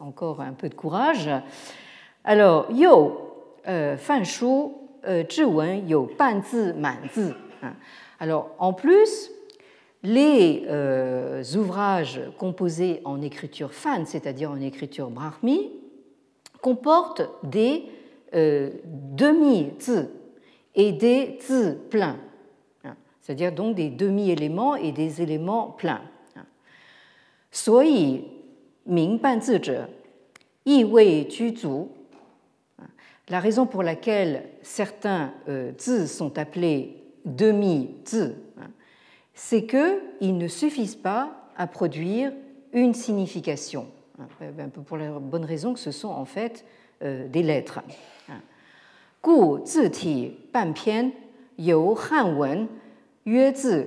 [0.01, 1.29] encore un peu de courage.
[2.23, 2.67] Alors,
[8.19, 9.31] Alors, en plus,
[10.03, 15.71] les euh, ouvrages composés en écriture fan, c'est-à-dire en écriture brahmi,
[16.61, 17.83] comportent des
[18.33, 20.07] euh, demi-zi
[20.75, 22.17] et des zi pleins,
[22.83, 26.01] hein, c'est-à-dire donc des demi-éléments et des éléments pleins.
[27.50, 28.24] 所以，
[28.84, 29.88] 明半字者，
[30.64, 31.88] 意味居足。
[33.28, 38.70] la raison pour laquelle certains euh, zi sont appelés demi-zi, hein,
[39.32, 42.32] c'est qu'ils ne suffisent pas à produire
[42.72, 43.86] une signification,
[44.18, 44.26] hein,
[44.58, 46.64] un peu pour la bonne raison que ce sont en fait
[47.02, 47.80] euh, des lettres.
[48.28, 48.40] Hein.
[49.22, 51.12] Gu zi ti ban pian
[51.56, 52.66] you han wen
[53.24, 53.86] yue zi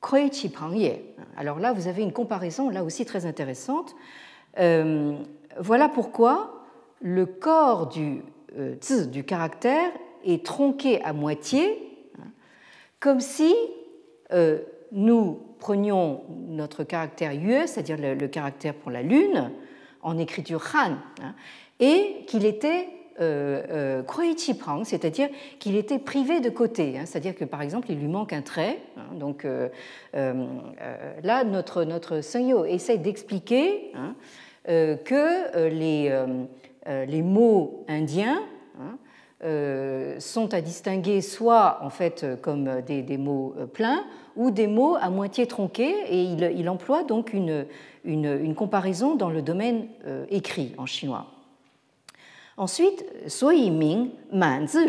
[0.00, 0.92] kui qi pang ye.
[1.36, 3.94] Alors là, vous avez une comparaison là aussi très intéressante.
[4.58, 5.16] Euh,
[5.58, 6.64] voilà pourquoi
[7.00, 8.22] le corps du
[8.58, 8.76] euh,
[9.10, 9.90] du caractère
[10.24, 11.78] est tronqué à moitié,
[13.00, 13.54] comme si
[14.32, 14.60] euh,
[14.92, 19.50] nous prenions notre caractère yue, c'est-à-dire le, caractère pour la lune,
[20.00, 21.34] en écriture han, hein,
[21.80, 22.88] et qu'il était
[23.20, 28.08] euh, euh c'est-à-dire qu'il était privé de côté, hein, c'est-à-dire que par exemple il lui
[28.08, 28.78] manque un trait.
[29.14, 29.46] donc
[30.14, 33.92] là, notre, notre Sengyo essaie d'expliquer
[34.66, 36.12] que les
[36.88, 38.40] euh, les mots indiens
[38.78, 38.96] hein,
[39.42, 44.04] euh, sont à distinguer soit en fait comme des, mots euh, pleins
[44.36, 47.66] ou des mots à moitié tronqués et il, emploie donc une,
[48.04, 49.86] une, comparaison dans le domaine
[50.30, 51.26] écrit en chinois.
[52.56, 54.86] Ensuite, Sui Ming Man Zi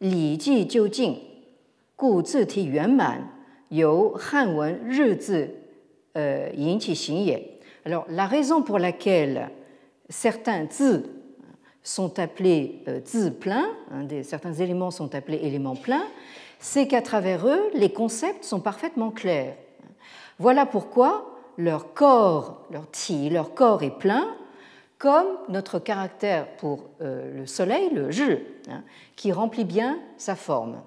[0.00, 0.66] Li Ji
[1.98, 3.28] Gu Ti Man,
[3.72, 4.70] Han.
[7.84, 9.50] Alors, la raison pour laquelle
[10.08, 11.02] certains zi
[11.82, 13.68] sont appelés euh, pleins,
[14.22, 16.06] certains éléments sont appelés éléments pleins,
[16.58, 19.54] c'est qu'à travers eux, les concepts sont parfaitement clairs.
[20.38, 24.34] Voilà pourquoi leur corps, leur ti, leur corps est plein,
[24.98, 28.82] comme notre caractère pour euh, le soleil, le zhi, hein,
[29.14, 30.80] qui remplit bien sa forme.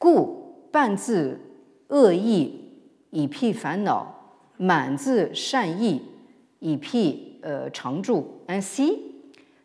[0.00, 0.16] Gu
[1.90, 3.88] e yi pi fan
[4.58, 4.98] man
[5.32, 5.66] shan
[6.60, 7.68] yi pi euh,
[8.48, 9.02] Ainsi,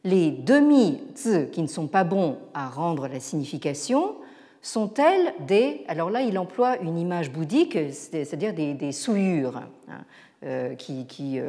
[0.03, 4.15] les demi-zi qui ne sont pas bons à rendre la signification
[4.61, 5.85] sont-elles des.
[5.87, 9.57] Alors là, il emploie une image bouddhique, c'est-à-dire des, souillures
[9.87, 10.03] hein,
[10.43, 11.39] euh, qui, qui,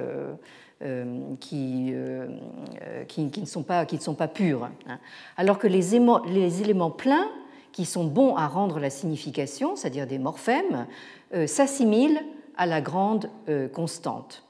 [0.83, 1.93] euh, qui,
[3.09, 4.69] qui, ne sont pas, qui ne sont pas pures.
[4.87, 4.99] Hein.
[5.37, 7.29] Alors que les, les, éléments pleins,
[7.73, 10.87] qui sont bons à rendre la signification, c'est-à-dire des morphèmes,
[11.47, 12.21] s'assimilent
[12.57, 13.31] à la grande
[13.73, 14.43] constante.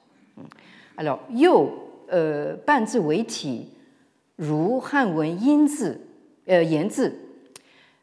[0.97, 3.69] Alors, yo, euh, ban zi wei ti,
[4.39, 5.95] ru han wen yin zi,
[6.49, 6.91] euh, yan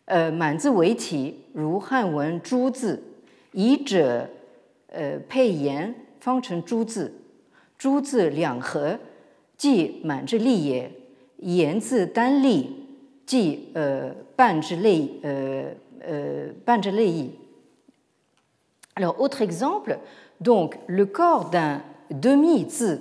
[0.10, 2.72] euh, wei ti, ru han wen zhu
[3.54, 4.28] yi zhe
[4.96, 6.63] euh, pei yan, fang chen
[7.80, 8.98] zhu zi liang he,
[9.58, 10.82] ji man zhi li ye,
[11.42, 12.58] yan zi dan li,
[13.28, 15.74] ji euh, ban zhi lei, euh,
[16.08, 17.32] euh, ban zhi lei yi.
[18.96, 20.00] Alors, autre exemple,
[20.42, 23.00] donc le corps d'un demi-zi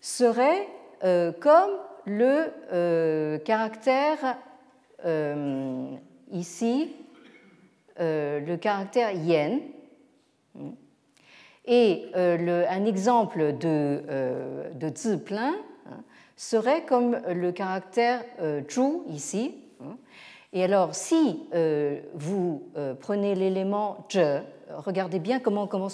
[0.00, 0.66] serait
[1.04, 1.72] euh, comme
[2.06, 4.38] le euh, caractère
[5.04, 5.90] euh,
[6.32, 6.94] ici,
[7.98, 9.60] le caractère yen.
[11.66, 14.02] Et un exemple de,
[14.74, 15.54] de zi plein
[15.86, 15.96] hein,
[16.36, 18.22] serait comme le caractère
[18.70, 19.54] zhu ici.
[20.52, 21.48] Et alors, si
[22.14, 22.62] vous
[23.00, 25.88] prenez l'élément zhe, regardez bien comment, comment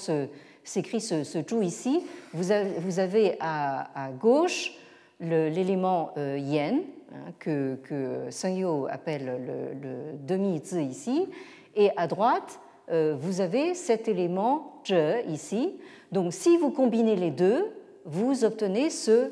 [0.64, 4.72] s'écrit ce, ce ici, vous avez, à, gauche
[5.20, 6.80] l'élément euh, yen,
[7.12, 11.28] hein, que, que Sengyo appelle le, demi-zi ici,
[11.76, 15.72] et à droite, euh, vous avez cet élément zhe ici.
[16.12, 17.72] Donc si vous combinez les deux,
[18.05, 19.30] vous obtenez ce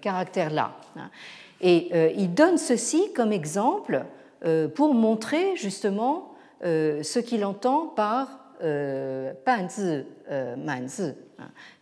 [0.00, 0.76] caractère-là.
[1.60, 4.04] Et il donne ceci comme exemple
[4.76, 8.54] pour montrer justement ce qu'il entend par
[9.44, 10.04] panzi
[10.56, 11.14] manzi,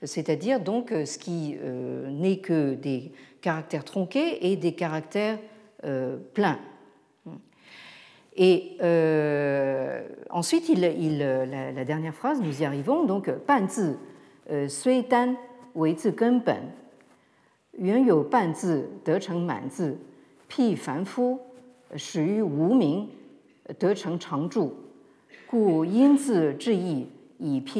[0.03, 1.57] c'est-à-dire donc ce qui
[2.09, 5.39] n'est que des caractères tronqués et des caractères
[6.33, 6.59] pleins.
[8.37, 10.81] Et euh, ensuite, il,
[11.19, 13.31] la, dernière phrase, nous y arrivons, donc,
[14.69, 15.37] sui dan
[15.75, 16.13] wei zi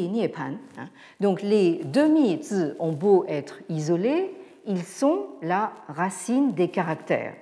[0.09, 0.59] niepan.
[1.21, 4.35] Donc, les demi-zi ont beau être isolés,
[4.67, 7.35] ils sont la racine des caractères.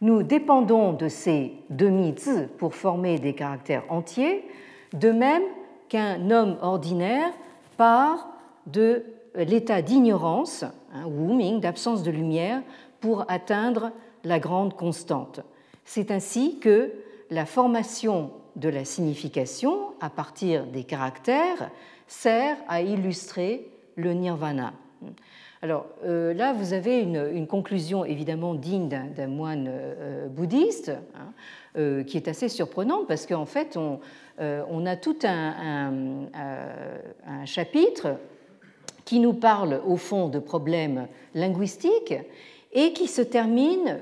[0.00, 4.44] Nous dépendons de ces demi-zi pour former des caractères entiers,
[4.92, 5.42] de même
[5.88, 7.32] qu'un homme ordinaire
[7.76, 8.28] part
[8.66, 12.62] de l'état d'ignorance, hein, d'absence de lumière,
[13.00, 13.90] pour atteindre
[14.22, 15.40] la grande constante.
[15.84, 16.92] C'est ainsi que
[17.30, 21.70] la formation de la signification à partir des caractères
[22.06, 24.72] sert à illustrer le nirvana.
[25.60, 31.32] Alors euh, là, vous avez une, conclusion évidemment digne d'un moine euh, bouddhiste, hein,
[31.76, 36.26] euh, qui est assez surprenante parce qu'en fait, on, a tout un,
[37.44, 38.18] chapitre
[39.04, 42.14] qui nous parle au fond de problèmes linguistiques
[42.72, 44.00] et qui se termine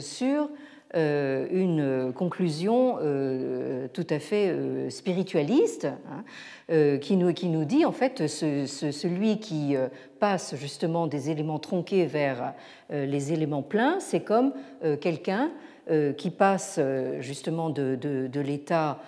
[0.00, 0.48] sur
[0.94, 7.84] euh, une conclusion euh, tout à fait euh, spiritualiste hein, qui, nous, qui nous dit
[7.84, 9.74] en fait celui qui
[10.20, 12.52] passe justement des éléments tronqués vers
[12.90, 14.52] les éléments pleins, c'est comme
[15.00, 15.50] quelqu'un
[16.18, 16.78] qui passe
[17.20, 19.00] justement de, l'état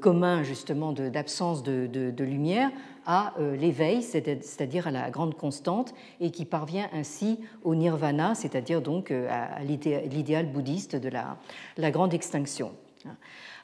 [0.00, 2.70] commun justement d'absence de, lumière
[3.06, 8.82] à euh, l'éveil, c'est-à-dire à la grande constante, et qui parvient ainsi au nirvana, c'est-à-dire
[8.82, 12.72] donc euh, à l'idéal bouddhiste de la, grande extinction.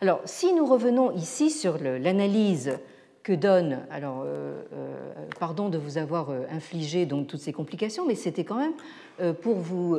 [0.00, 2.78] Alors, si nous revenons ici sur l'analyse
[3.22, 4.62] que donne, alors euh,
[5.38, 9.96] pardon de vous avoir infligé donc toutes ces complications, mais c'était quand même pour vous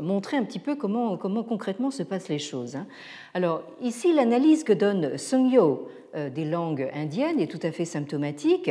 [0.00, 2.76] montrer un petit peu comment, concrètement se passent les choses.
[2.76, 2.86] Hein.
[3.34, 7.84] Alors ici, l'analyse que donne Sung Yo euh, des langues indiennes est tout à fait
[7.84, 8.70] symptomatique.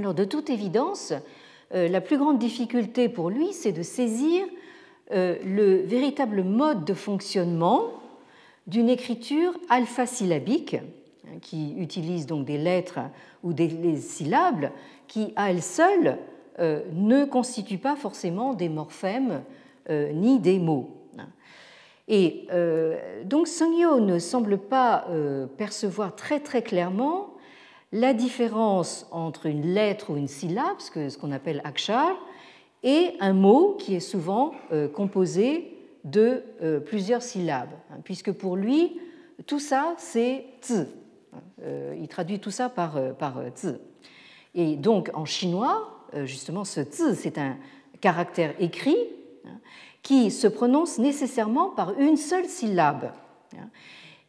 [0.00, 1.12] Alors, de toute évidence,
[1.74, 4.44] euh, la plus grande difficulté pour lui, c'est de saisir
[5.12, 7.99] euh, le véritable mode de fonctionnement
[8.66, 13.00] d'une écriture alpha-syllabique, hein, qui utilise donc des lettres
[13.42, 14.70] ou des syllabes,
[15.08, 16.18] qui à elles seules
[16.58, 19.42] ne constituent pas forcément des morphèmes
[19.88, 21.00] ni des mots.
[22.10, 27.34] Et euh, donc Sungyo ne semble pas euh, percevoir très très clairement
[27.92, 32.16] la différence entre une lettre ou une syllabe, ce qu'on appelle akshar,
[32.82, 36.42] et un mot qui est souvent euh, composé de
[36.86, 38.98] plusieurs syllabes, hein, puisque pour lui,
[39.46, 40.86] tout ça, c'est zi.
[41.98, 43.74] Il traduit tout ça par, par zi.
[44.54, 47.56] Et donc en chinois, justement, ce zi, c'est un
[48.00, 48.96] caractère écrit
[50.02, 53.12] qui se prononce nécessairement par une seule syllabe.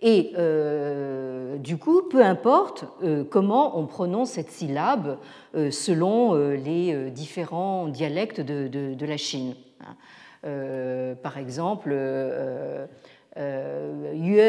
[0.01, 5.19] Et euh, du coup, peu importe euh, comment on prononce cette syllabe
[5.55, 9.55] euh, selon les différents dialectes de, la Chine.
[10.43, 11.95] Par exemple,
[13.35, 14.41] Yue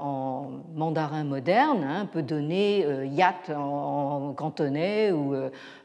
[0.00, 5.34] en mandarin moderne hein, peut donner yat en, cantonais ou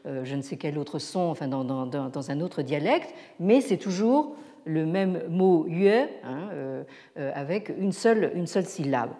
[0.04, 4.34] je ne sais quel autre son enfin, dans, un autre dialecte, mais c'est toujours
[4.68, 6.08] le même mot yue hein,
[6.52, 6.82] euh,
[7.18, 9.10] euh, avec une seule, une seule syllabe.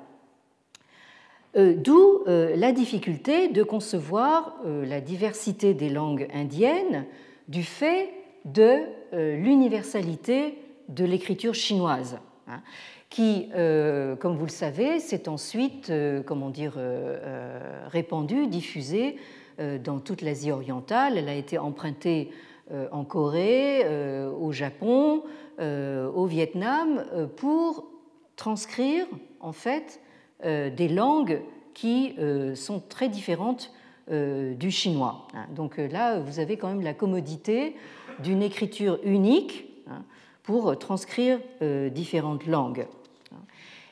[1.56, 7.06] Euh, d'où la difficulté de concevoir la diversité des langues indiennes
[7.48, 8.10] du fait
[8.52, 8.80] de
[9.12, 12.60] l'universalité de l'écriture chinoise, hein,
[13.10, 13.48] qui,
[14.20, 15.92] comme vous le savez, s'est ensuite,
[16.26, 16.78] comment dire,
[17.86, 19.16] répandue, diffusée
[19.82, 21.16] dans toute l'Asie orientale.
[21.16, 22.30] Elle a été empruntée
[22.70, 25.22] euh, en Corée, euh, au Japon,
[25.58, 27.02] euh, au Vietnam,
[27.36, 27.86] pour
[28.36, 29.06] transcrire
[29.40, 30.00] en fait
[30.44, 31.40] des langues
[31.74, 32.14] qui
[32.54, 33.72] sont très différentes
[34.08, 35.26] du chinois.
[35.34, 35.46] Hein.
[35.50, 37.74] Donc là, vous avez quand même la commodité
[38.22, 40.02] d'une écriture unique hein,
[40.42, 42.86] pour transcrire différentes langues.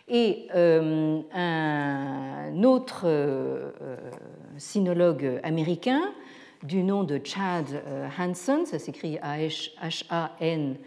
[0.09, 3.07] Et un autre
[4.57, 6.13] sinologue américain
[6.63, 10.79] du nom de Chad euh, Hansen, ça s'écrit H-A-N-S-E-N,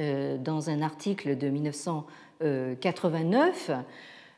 [0.00, 3.70] euh, dans un article de 1989,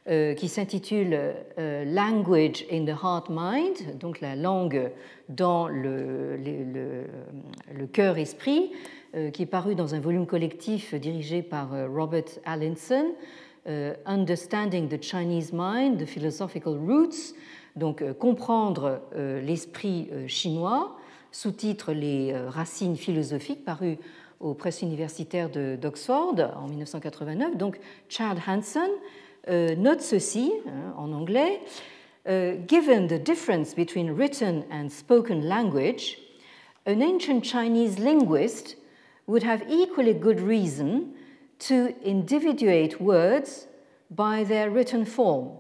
[0.07, 1.19] qui s'intitule
[1.57, 4.91] Language in the Heart Mind, donc la langue
[5.31, 8.71] dans le, le cœur-esprit,
[9.33, 13.15] qui est paru dans un volume collectif dirigé par Robert Allinson,
[14.05, 17.35] Understanding the Chinese Mind, The Philosophical Roots,
[17.75, 20.97] donc comprendre l'esprit chinois,
[21.33, 23.97] sous-titre Les racines philosophiques, paru
[24.41, 27.57] aux presses universitaires d'Oxford en 1989.
[27.57, 27.79] Donc
[28.09, 31.61] Chad Hanson euh, note ceci en anglais.
[32.27, 36.19] Uh, given the difference between written and spoken language,
[36.87, 38.77] an ancient Chinese linguist
[39.27, 41.15] would have equally good reason
[41.59, 43.67] to individuate words
[44.11, 45.51] by their written form.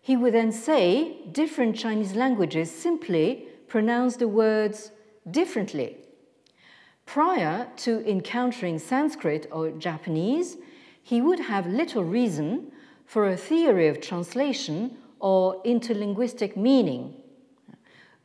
[0.00, 4.92] He would then say different Chinese languages simply pronounce the words
[5.28, 5.96] differently.
[7.04, 10.56] Prior to encountering Sanskrit or Japanese,
[11.02, 12.70] he would have little reason
[13.10, 17.12] for a theory of translation or interlinguistic meaning.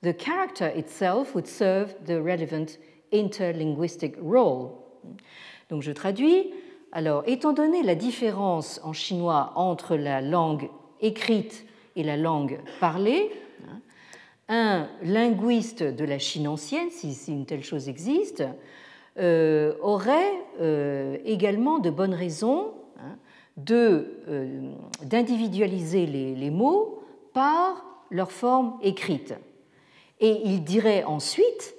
[0.04, 2.78] The character itself would serve the relevant
[3.12, 4.78] interlinguistic role.
[5.70, 6.54] Donc je traduis.
[6.92, 10.70] Alors, étant donné la différence en chinois entre la langue
[11.02, 11.66] écrite
[11.96, 13.32] et la langue parlée,
[14.50, 18.44] un linguiste de la Chine ancienne, si, une telle chose existe,
[19.18, 22.72] euh, aurait euh, également de bonnes raisons
[23.58, 24.72] hein, euh,
[25.04, 27.04] d'individualiser les, mots
[27.34, 29.34] par leur forme écrite.
[30.20, 31.76] Et il dirait ensuite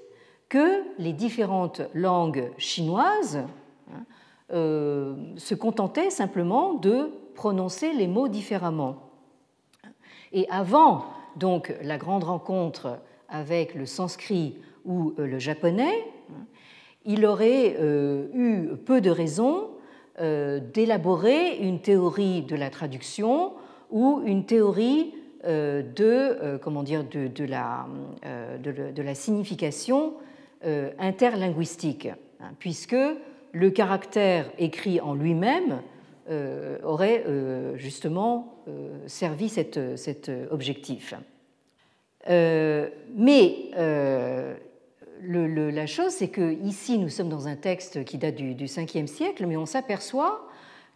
[0.48, 3.44] que les différentes langues chinoises
[3.90, 4.04] hein,
[4.50, 9.06] se contentaient simplement de prononcer les mots différemment.
[10.32, 11.04] Et avant
[11.36, 12.98] donc la grande rencontre
[13.28, 16.04] avec le sanskrit ou euh, le japonais,
[17.04, 19.75] il aurait euh, eu peu de raisons euh,
[20.18, 23.52] d'élaborer une théorie de la traduction
[23.90, 25.14] ou une théorie
[25.44, 27.86] de, comment dire, de, la,
[28.62, 30.14] de, la, signification
[30.98, 32.08] interlinguistique,
[32.40, 32.96] hein, puisque
[33.52, 35.80] le caractère écrit en lui-même
[36.28, 41.14] euh, aurait euh, justement euh, servi cet, cet objectif.
[42.28, 43.70] mais
[45.22, 49.06] la chose, c'est que ici, nous sommes dans un texte qui date du, du 5e
[49.06, 50.48] siècle, mais on s'aperçoit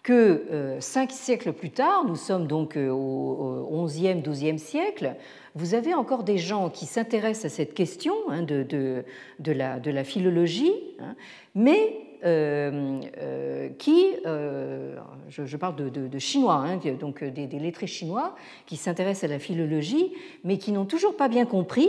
[0.02, 5.14] que cinq siècles plus tard, nous sommes donc au 11e, 12e siècle,
[5.54, 9.04] vous avez encore des gens qui s'intéressent à cette question hein, de,
[9.46, 11.14] la, philologie, hein,
[11.54, 14.96] mais euh, euh, qui, euh,
[15.28, 20.12] je, parle de, chinois, hein, donc des, lettrés chinois, qui s'intéressent à la philologie,
[20.44, 21.88] mais qui n'ont toujours pas bien compris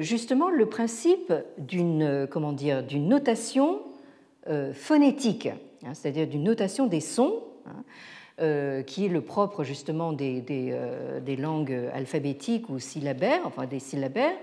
[0.00, 3.80] justement le principe d'une comment dire d'une notation
[4.72, 5.48] phonétique,
[5.84, 7.42] hein, c'est-à-dire d'une notation des sons.
[8.86, 14.36] qui est le propre justement des, langues alphabétiques ou syllabaires, enfin des syllabaires,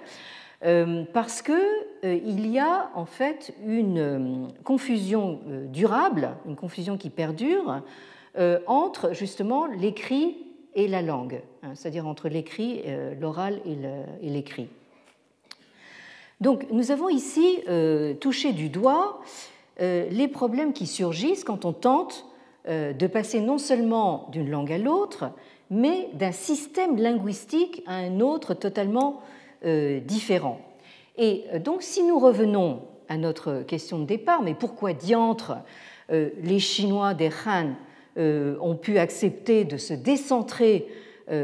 [0.66, 1.56] euh, parce qu'il
[2.04, 5.40] euh, y a en fait une euh, confusion
[5.72, 7.82] durable, une confusion qui perdure
[8.68, 10.38] entre justement l'écrit
[10.74, 12.84] et la langue, hein, c'est-à-dire entre l'écrit,
[13.20, 14.70] l'oral et l'écrit.
[16.42, 17.60] Donc nous avons ici
[18.22, 19.22] touché du doigt
[19.80, 22.26] les problèmes qui surgissent quand on tente
[22.68, 25.32] de passer non seulement d'une langue à l'autre,
[25.70, 29.22] mais d'un système linguistique à un autre totalement
[29.66, 30.62] euh, différents.
[31.18, 35.58] Et euh, donc, si nous revenons à notre question de départ, mais pourquoi diantre
[36.12, 37.74] euh, les Chinois des Han
[38.18, 40.88] ont pu accepter de se décentrer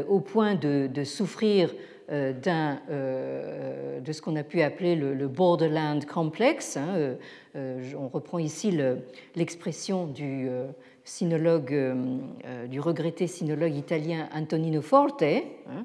[0.08, 1.72] au point de, souffrir
[2.08, 6.76] de ce qu'on a pu appeler le, borderland complex.
[6.76, 7.16] Hein,
[7.54, 8.78] on reprend ici
[9.34, 10.48] l'expression du
[11.04, 11.96] sinologue,
[12.68, 15.22] du regretté sinologue italien Antonino Forte.
[15.22, 15.84] Hein,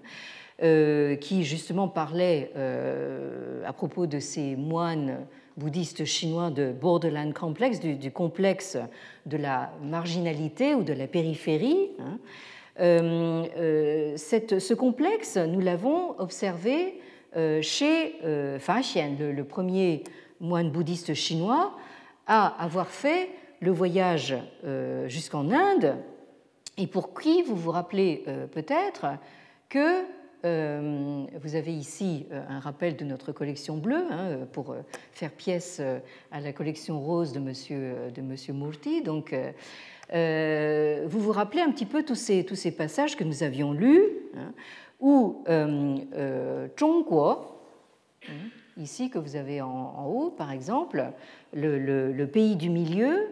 [0.63, 5.26] euh, qui justement parlait euh, à propos de ces moines
[5.57, 8.78] bouddhistes chinois de borderland complex, du, complexe
[9.26, 11.89] de la marginalité ou de la périphérie.
[11.97, 12.19] Hein.
[12.80, 16.99] Euh, ce complexe, nous l'avons observé
[17.61, 18.15] chez
[18.59, 20.03] Fa Xian, le, premier
[20.39, 21.74] moine bouddhiste chinois,
[22.28, 23.30] à avoir fait
[23.61, 24.36] le voyage
[25.07, 25.95] jusqu'en Inde,
[26.78, 29.05] et pour qui vous vous rappelez peut-être
[29.69, 30.03] que
[30.43, 35.32] euh, vous avez ici euh, un rappel de notre collection bleue hein, pour euh, faire
[35.32, 35.80] pièce
[36.32, 39.01] à la collection rose de Monsieur, de monsieur Murti.
[39.03, 39.36] Donc,
[40.12, 44.03] vous vous rappelez un petit peu tous ces, passages que nous avions lus,
[44.36, 44.53] hein,
[44.99, 45.43] où
[46.80, 48.34] Zhongguo, hein,
[48.78, 51.12] ici que vous avez en, haut par exemple,
[51.53, 53.28] le, pays du milieu,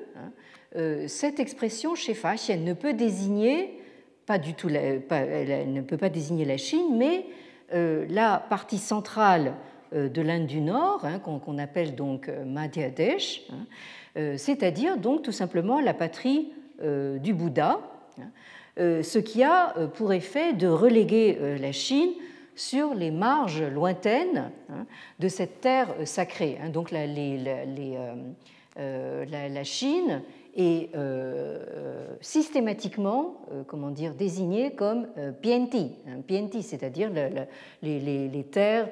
[1.07, 3.79] cette expression chez Fash, elle ne peut désigner
[4.25, 7.25] pas du tout, elle ne peut pas désigner la Chine, mais
[7.71, 9.53] la partie centrale
[9.91, 15.79] de l'Inde du Nord, hein, qu'on appelle donc Madhya Desh, hein, c'est-à-dire donc tout simplement
[15.79, 17.79] la patrie du Bouddha,
[18.19, 22.11] hein, ce qui a pour effet de reléguer la Chine
[22.55, 24.51] sur les marges lointaines
[25.19, 26.57] de cette terre sacrée.
[26.71, 27.05] Donc la,
[29.63, 30.21] Chine
[30.55, 30.89] est
[32.21, 33.35] systématiquement
[33.67, 35.07] comment dire, désignée comme
[35.41, 37.11] Pienti c'est-à-dire
[37.81, 38.89] les, terres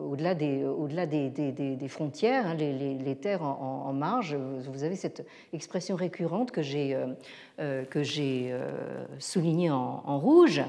[0.00, 4.34] au-delà des, au des, frontières, les, terres en, marge.
[4.34, 6.96] Vous avez cette expression récurrente que j'ai
[9.18, 10.62] soulignée en, rouge.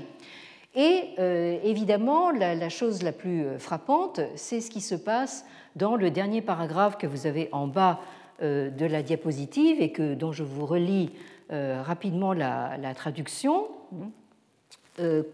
[0.76, 5.96] Et euh, évidemment, la, chose la plus euh, frappante, c'est ce qui se passe dans
[5.96, 8.00] le dernier paragraphe que vous avez en bas
[8.42, 11.12] euh, de la diapositive et que, dont je vous relis
[11.50, 13.68] rapidement la, traduction.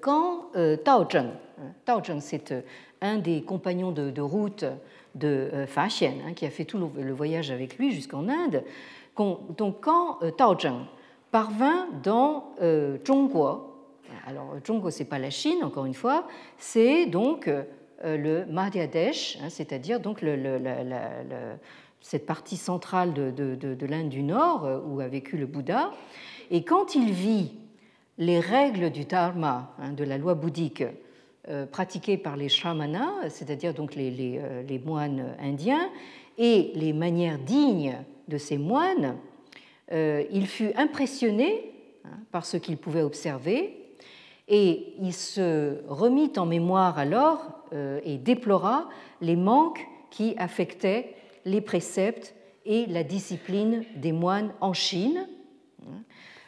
[0.02, 0.52] Quand
[0.84, 2.54] Tao Zheng, hein, Tao Zheng c'est
[3.02, 4.66] un des compagnons de, route
[5.16, 8.64] de Fa Xian, hein, qui a fait tout le, voyage avec lui jusqu'en Inde,
[9.18, 10.86] donc quand Tao Zheng
[11.32, 12.54] parvint dans
[13.06, 13.68] Zhongguo,
[14.26, 17.48] alors, Zhongguo, ce n'est pas la Chine, encore une fois, c'est donc
[18.04, 20.24] euh, le Madhya Desh, hein, c'est-à-dire donc
[22.02, 25.92] cette partie centrale de, l'Inde du Nord euh, où a vécu le Bouddha.
[26.52, 27.54] Et quand il vit
[28.18, 30.84] les règles du Dharma, hein, de la loi bouddhique,
[31.50, 35.90] euh, pratiquées par les shamanas, c'est-à-dire donc les, moines indiens,
[36.38, 37.98] et les manières dignes
[38.28, 39.16] de ces moines,
[39.90, 41.72] il fut impressionné
[42.04, 43.88] hein, par ce qu'il pouvait observer
[44.48, 48.88] et il se remit en mémoire alors euh, et déplora
[49.22, 51.16] les manques qui affectaient
[51.46, 52.34] les préceptes
[52.66, 55.28] et la discipline des moines en Chine.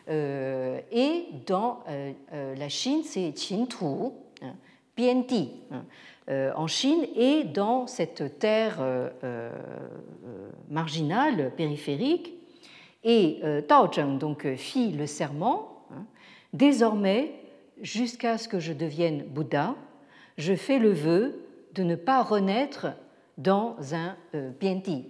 [0.10, 3.86] Euh, et dans euh, la Chine, c'est Qintu,
[4.42, 4.56] hein,
[4.96, 5.84] Pienti, hein,
[6.56, 8.78] en Chine, et dans cette terre
[10.70, 12.36] marginale, périphérique.
[13.04, 15.88] Et Tao Zheng donc fit le serment.
[15.92, 16.06] Hein,
[16.54, 17.34] désormais,
[17.82, 19.74] jusqu'à ce que je devienne Bouddha,
[20.38, 21.40] je fais le vœu
[21.74, 22.88] de ne pas renaître
[23.40, 24.52] dans un euh,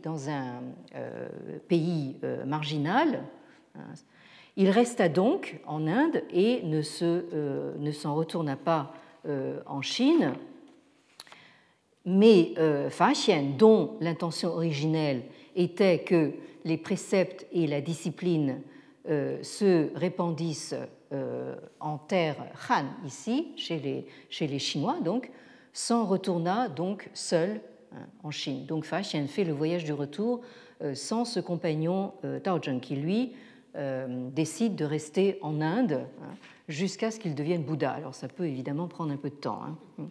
[0.03, 0.61] dans un
[0.95, 1.27] euh,
[1.67, 3.23] pays euh, marginal.
[4.59, 6.81] Il resta donc en Inde et ne,
[7.79, 8.93] ne s'en retourna pas
[9.65, 10.33] en Chine.
[12.05, 12.53] Mais
[12.89, 15.23] Fa Xian, dont l'intention originelle
[15.55, 16.33] était que
[16.65, 18.61] les préceptes et la discipline
[19.07, 20.75] se répandissent
[21.11, 22.35] euh, en terre
[22.69, 23.79] Han, ici, chez
[24.29, 25.31] les, Chinois, donc,
[25.73, 28.67] s'en retourna donc seul hein, en Chine.
[28.67, 30.41] Donc Fa Xian fait le voyage du retour
[30.83, 33.33] euh, sans ce compagnon euh, Tao Zheng, qui lui
[33.75, 36.35] décide de rester en Inde hein,
[36.67, 37.91] jusqu'à ce qu'il devienne Bouddha.
[37.91, 39.61] Alors ça peut évidemment prendre un peu de temps.
[39.99, 40.07] Hein.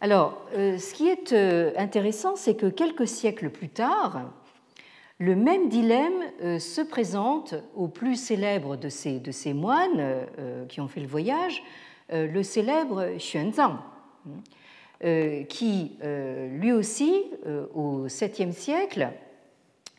[0.00, 1.34] Alors, ce qui est
[1.78, 4.30] intéressant, c'est que quelques siècles plus tard,
[5.20, 10.88] le même dilemme euh, se présente au plus célèbre de ces, moines euh, qui ont
[10.88, 11.62] fait le voyage,
[12.10, 13.76] euh, le célèbre Xuanzang,
[15.48, 17.24] qui lui aussi,
[17.74, 19.08] au 7e siècle,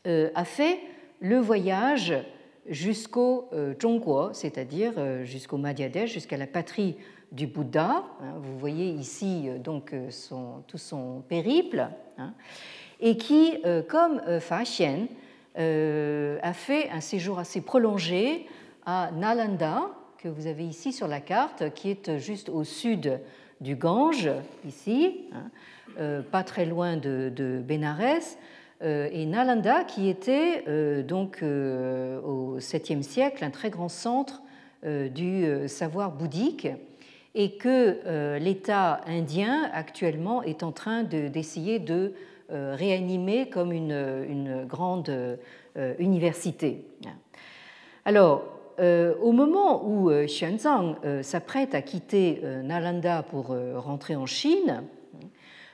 [0.05, 0.79] a fait
[1.21, 2.13] le voyage
[2.67, 3.49] jusqu'au
[3.81, 6.97] Zhongguo, c'est-à-dire jusqu'au Madhyadesh, jusqu'à la patrie
[7.31, 8.03] du Bouddha.
[8.21, 8.33] Hein.
[8.41, 11.87] Vous voyez ici donc son, tout son périple.
[12.17, 12.33] Hein
[13.01, 15.07] et qui, euh, comme euh, Fa Xian,
[15.57, 18.47] euh, a fait un séjour assez prolongé
[18.85, 23.19] à Nalanda, que vous avez ici sur la carte, qui est juste au sud
[23.59, 24.29] du Gange,
[24.65, 28.37] ici, hein, pas très loin de, de Bénarès,
[28.83, 30.63] et Nalanda, qui était
[31.03, 34.41] donc au 7e siècle un très grand centre
[34.83, 36.67] du savoir bouddhique,
[37.35, 42.13] et que l'État indien actuellement est en train d'essayer de
[42.51, 46.85] euh, réanimée comme une, grande euh, université.
[48.03, 48.43] Alors,
[48.81, 54.83] euh, au moment où Xuanzang s'apprête à quitter Nalanda pour rentrer en Chine,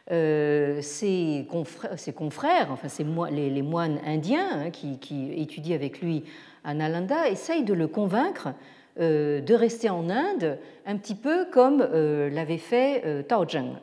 [0.09, 2.87] ses, confrères, enfin
[3.31, 6.23] les, moines indiens hein, qui, étudient avec lui
[6.63, 8.49] à Nalanda, essayent de le convaincre
[8.97, 13.75] de rester en Inde, un petit peu comme l'avait fait Tao Zheng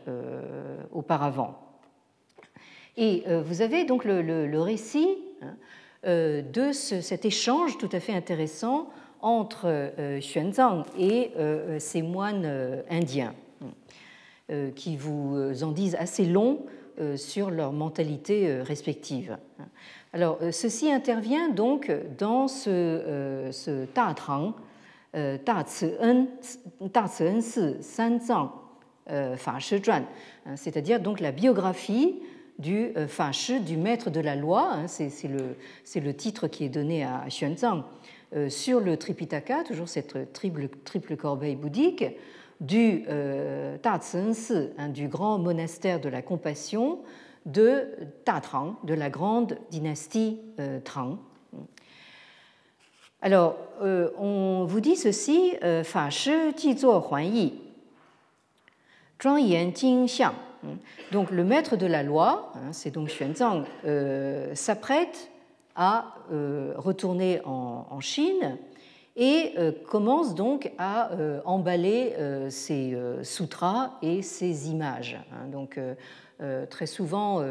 [0.92, 1.64] auparavant.
[2.96, 5.56] Et euh, vous avez donc le, récit hein,
[6.06, 8.88] euh, de cet échange tout à fait intéressant
[9.20, 11.32] entre euh, Xuanzang et
[11.78, 13.34] ces moines indiens,
[14.74, 16.66] qui vous en disent assez long
[17.16, 19.38] sur leur mentalité respective.
[20.12, 23.86] Alors, ceci intervient donc dans ce, ce
[29.10, 29.36] euh,
[30.46, 32.20] hein, c'est-à-dire donc la biographie
[32.58, 35.28] du Fa Shi, du maître de la loi, hein, c'est
[36.00, 37.82] le, titre qui est donné à Xuanzang
[38.48, 42.04] sur le Tripitaka, toujours cette triple, triple corbeille bouddhique,
[42.60, 47.00] du euh, hein, du grand monastère de la compassion
[47.46, 47.88] de
[48.24, 51.18] Trang, de la grande dynastie euh, Tang.
[53.20, 57.54] Alors, euh, on vous dit ceci Fa Shi Ji Zuo Huan Yi,
[59.22, 60.34] Zhuang Yan Jing Xiang.
[61.12, 63.64] Donc, le maître de la loi, hein, c'est donc Xuanzang,
[64.54, 65.30] s'apprête
[65.76, 66.14] à
[66.76, 68.58] retourner en Chine
[69.16, 72.14] et euh, commence donc à euh, emballer
[72.50, 75.18] ces euh, sutras et ces images.
[75.32, 75.48] Hein.
[75.50, 75.78] Donc
[76.68, 77.42] très souvent,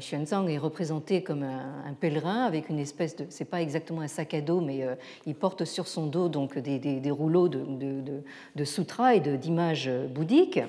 [0.00, 4.32] Xuanzang est représenté comme un, pèlerin avec une espèce de, c'est pas exactement un sac
[4.34, 4.84] à dos, mais
[5.26, 10.60] il porte sur son dos donc des, rouleaux de, sutras et d'images bouddhiques.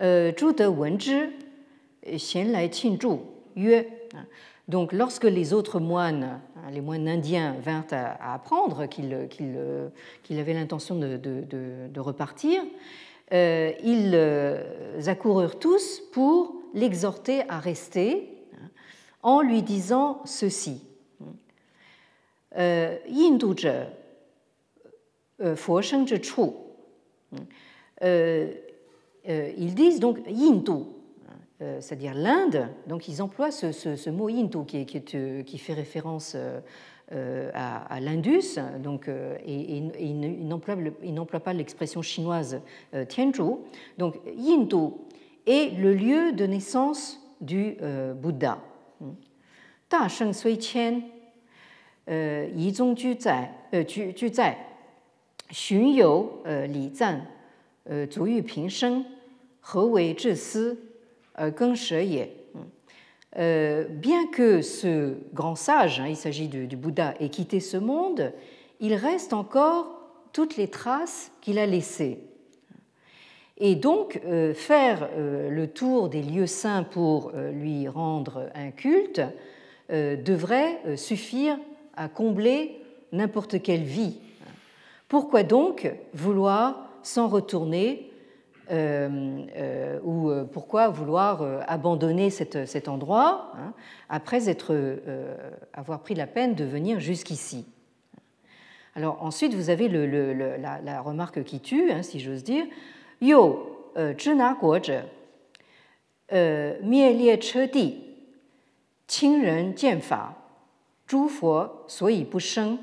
[0.00, 1.34] Zhu,
[3.56, 3.86] Yue.
[4.70, 6.40] Donc, lorsque les autres moines, hein,
[6.72, 12.62] les moines indiens, vinrent à, apprendre qu'ils avaient l'intention de, repartir,
[13.32, 18.68] euh, ils euh, accoururent tous pour l'exhorter à rester hein,
[19.22, 20.82] en lui disant ceci.
[29.28, 30.84] Euh, ils disent donc Yindu, euh,
[31.60, 34.28] c'est-à-dire l'Inde, donc ils emploient ce, mot
[34.64, 36.34] qui, euh, qui, fait référence
[37.12, 39.10] euh, à, l'Indus, donc,
[39.46, 42.60] ils n'emploient pas l'expression chinoise
[43.08, 43.56] Tianzhu.
[43.98, 44.94] Donc Hindu
[45.46, 47.76] est le lieu de naissance du
[48.16, 48.58] Bouddha.
[49.90, 51.02] Da Sheng Sui Qian,
[52.08, 53.16] Yi Zong Ju
[56.46, 57.22] Li Zan,
[58.08, 59.04] Zu Yu Ping Sheng,
[59.74, 60.78] He Wei Zhi Si,
[63.38, 68.32] euh, bien que ce grand sage, hein, il s'agit du, Bouddha, ait quitté ce monde,
[68.80, 70.00] il reste encore
[70.32, 72.18] toutes les traces qu'il a laissées.
[73.58, 79.22] Et donc, euh, faire euh, le tour des lieux saints pour lui rendre un culte
[79.90, 81.58] devrait suffire
[81.96, 84.20] à combler n'importe quelle vie.
[85.08, 88.09] Pourquoi donc vouloir s'en retourner euh, euh,
[88.70, 93.72] ou euh, pourquoi vouloir abandonner cet endroit hein,
[94.08, 94.74] après être,
[95.72, 97.66] avoir pris la peine de venir jusqu'ici.
[98.94, 102.64] Alors ensuite, vous avez le, la, remarque qui tue, hein, si j'ose dire.
[103.20, 105.02] Yo, zhina guozhe,
[106.32, 108.10] mie lie che di,
[109.06, 110.34] qing ren jian fa,
[111.10, 112.78] zhu fo suyi bu sheng,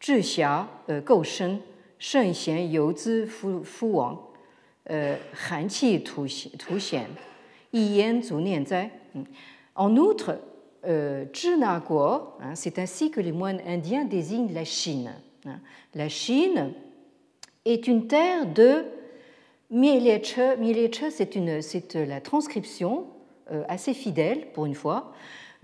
[0.00, 0.66] zhi xia
[1.04, 1.60] gou shen,
[1.98, 4.31] shen xian you zi fu wang.
[9.74, 10.38] En outre,
[12.54, 15.12] c'est ainsi que les moines indiens désignent la Chine.
[15.94, 16.72] La Chine
[17.64, 18.84] est une terre de.
[19.70, 21.36] Mielieche, c'est
[21.94, 23.06] la transcription
[23.50, 25.12] euh, assez fidèle, pour une fois,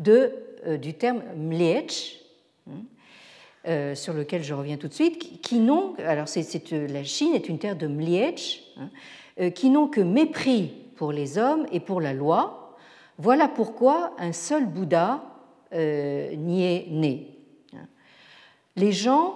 [0.07, 2.21] euh, du terme Mliech,
[2.71, 2.81] hein,
[3.67, 7.35] euh, sur lequel je reviens tout de suite, qui n'ont, alors c'est, euh, la Chine
[7.35, 8.89] est une terre de Mliech, hein,
[9.41, 12.77] euh, qui n'ont que mépris pour les hommes et pour la loi.
[13.19, 15.25] Voilà pourquoi un seul Bouddha
[15.73, 17.37] n'y est né.
[17.75, 17.87] Hein.
[18.77, 19.35] Les gens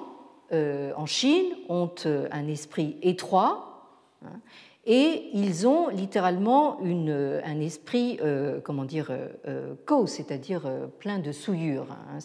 [0.52, 3.90] en Chine ont un esprit étroit
[4.24, 4.40] hein,
[4.84, 11.18] et ils ont littéralement une, un esprit, euh, comment dire, euh, euh c'est-à-dire euh, plein
[11.18, 11.86] de souillures.
[11.90, 12.18] Hein.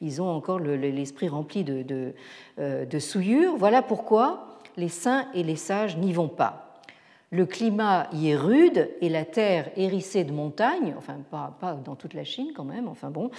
[0.00, 2.14] ils ont encore l'esprit rempli de, de,
[2.58, 3.56] de, souillures.
[3.56, 6.80] Voilà pourquoi les saints et les sages n'y vont pas.
[7.30, 11.94] Le climat y est rude et la terre hérissée de montagnes, enfin pas, pas dans
[11.94, 13.30] toute la Chine quand même, enfin bon.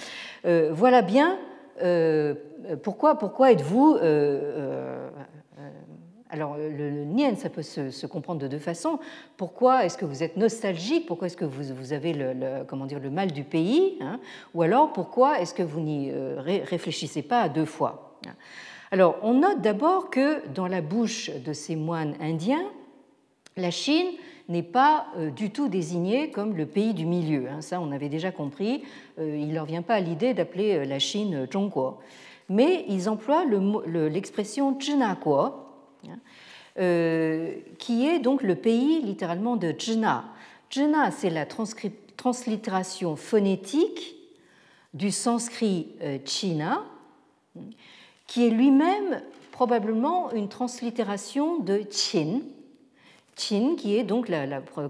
[0.44, 1.38] voilà bien
[2.82, 3.98] pourquoi, pourquoi êtes-vous
[6.32, 8.98] alors le, nien, ça peut se, comprendre de deux façons.
[9.36, 11.06] Pourquoi est-ce que vous êtes nostalgique?
[11.06, 14.18] Pourquoi est-ce que vous, avez le, comment dire, le mal du pays hein?
[14.54, 18.18] Ou alors pourquoi est-ce que vous n'y euh, réfléchissez pas à deux fois
[18.90, 22.64] Alors on note d'abord que dans la bouche de ces moines indiens,
[23.58, 24.12] la Chine
[24.48, 27.46] n'est pas euh, du tout désignée comme le pays du milieu.
[27.50, 27.60] Hein.
[27.60, 28.84] Ça, on avait déjà compris.
[29.18, 31.98] Euh, il ne leur vient pas à l'idée d'appeler la Chine Zhongguo.
[32.48, 35.71] Mais ils emploient l'expression Zhinaguo, Hein,
[36.78, 40.24] euh, qui est donc le pays littéralement de Jna.
[40.70, 41.46] Jna, c'est la
[42.16, 44.16] translittération phonétique
[44.94, 46.84] du sanskrit euh, China,
[48.26, 49.20] qui est lui-même
[49.52, 52.40] probablement une translittération de Qin.
[53.36, 54.30] Qin, qui est donc,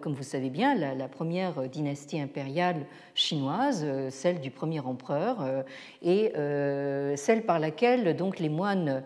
[0.01, 5.63] comme vous savez bien, la, première dynastie impériale chinoise, euh, celle du premier empereur, euh,
[6.03, 9.03] et euh, celle par laquelle donc les moines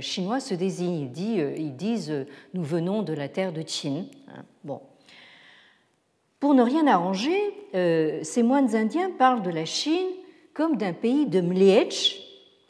[0.00, 1.10] chinois se désignent.
[1.16, 4.04] Ils disent, nous venons de la terre de Qin.
[4.28, 4.44] Hein.
[4.64, 4.80] Bon.
[6.40, 7.38] Pour ne rien arranger,
[7.72, 10.08] ces moines indiens parlent de la Chine
[10.54, 12.22] comme d'un pays de Mliech,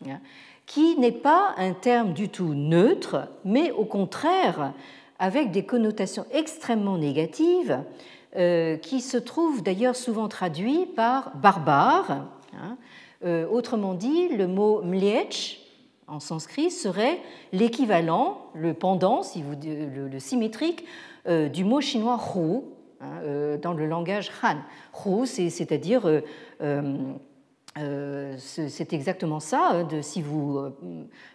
[0.09, 0.21] hein,
[0.67, 4.73] qui n'est pas un terme du tout neutre, mais au contraire
[5.19, 7.79] avec des connotations extrêmement négatives,
[8.37, 12.27] euh, qui se trouvent d'ailleurs souvent traduits par barbare.
[12.55, 12.77] Hein.
[13.25, 15.61] Euh, autrement dit, le mot mliech
[16.07, 17.21] en sanskrit serait
[17.53, 20.85] l'équivalent, le pendant, si vous, le, le symétrique,
[21.27, 22.61] euh, du mot chinois hu
[23.01, 24.57] hein, dans le langage Han.
[25.05, 26.23] Hu, c'est-à-dire
[27.77, 29.71] euh, c'est exactement ça.
[29.73, 30.71] Hein, si vous euh,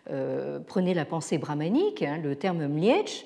[0.09, 3.25] euh, prenez la pensée brahmanique, hein, le terme mliech,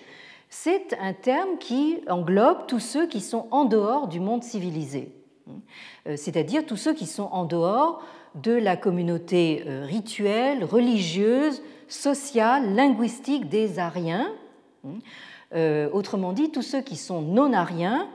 [0.50, 5.12] c'est un terme qui englobe tous ceux qui sont en dehors du monde civilisé,
[6.16, 8.04] c'est-à-dire tous ceux qui sont en dehors
[8.36, 14.32] de la communauté rituelle, religieuse, sociale, linguistique des Ariens.
[15.54, 18.08] autrement dit, tous ceux qui sont non-ariens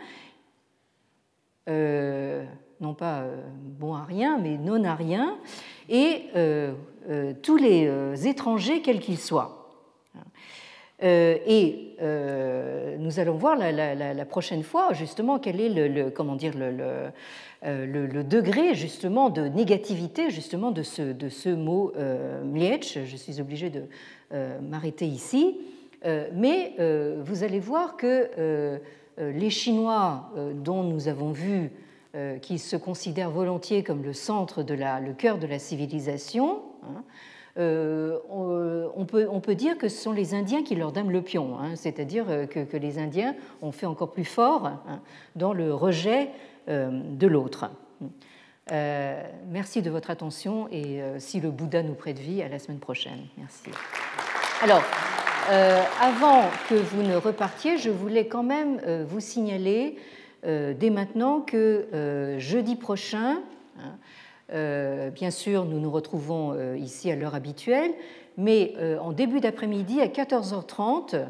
[2.80, 5.36] non pas euh, bon à rien, mais non à rien,
[5.88, 6.74] et euh,
[7.08, 9.57] euh, tous les étrangers, quels qu'ils soient.
[11.00, 11.96] Et
[12.98, 17.10] nous allons voir la, prochaine fois justement quel est le, comment dire le,
[17.62, 21.92] le, degré justement de négativité justement de ce, de ce mot
[22.44, 22.98] mietch.
[23.04, 23.84] Je suis obligée de
[24.60, 25.58] m'arrêter ici,
[26.34, 26.74] mais
[27.24, 28.80] vous allez voir que
[29.18, 30.32] les Chinois
[30.64, 31.70] dont nous avons vu
[32.14, 36.62] euh, qui se considèrent volontiers comme le centre, de la, le cœur de la civilisation,
[36.82, 37.04] hein,
[37.58, 41.22] euh, on, peut, on, peut, dire que ce sont les Indiens qui leur donnent le
[41.22, 45.00] pion, hein, c'est-à-dire euh, que, les Indiens ont fait encore plus fort hein,
[45.36, 46.30] dans le rejet
[46.68, 47.70] de l'autre.
[48.70, 53.20] merci de votre attention et si le Bouddha nous prête vie, à la semaine prochaine.
[53.38, 53.70] Merci.
[54.60, 54.82] Alors,
[55.98, 59.96] avant que vous ne repartiez, je voulais quand même vous signaler
[60.44, 63.42] euh, dès maintenant que euh, jeudi prochain,
[63.78, 63.88] hein, euh,
[64.50, 67.92] bien sûr, nous nous retrouvons ici à l'heure habituelle,
[68.36, 71.26] mais en début d'après-midi à 14h30,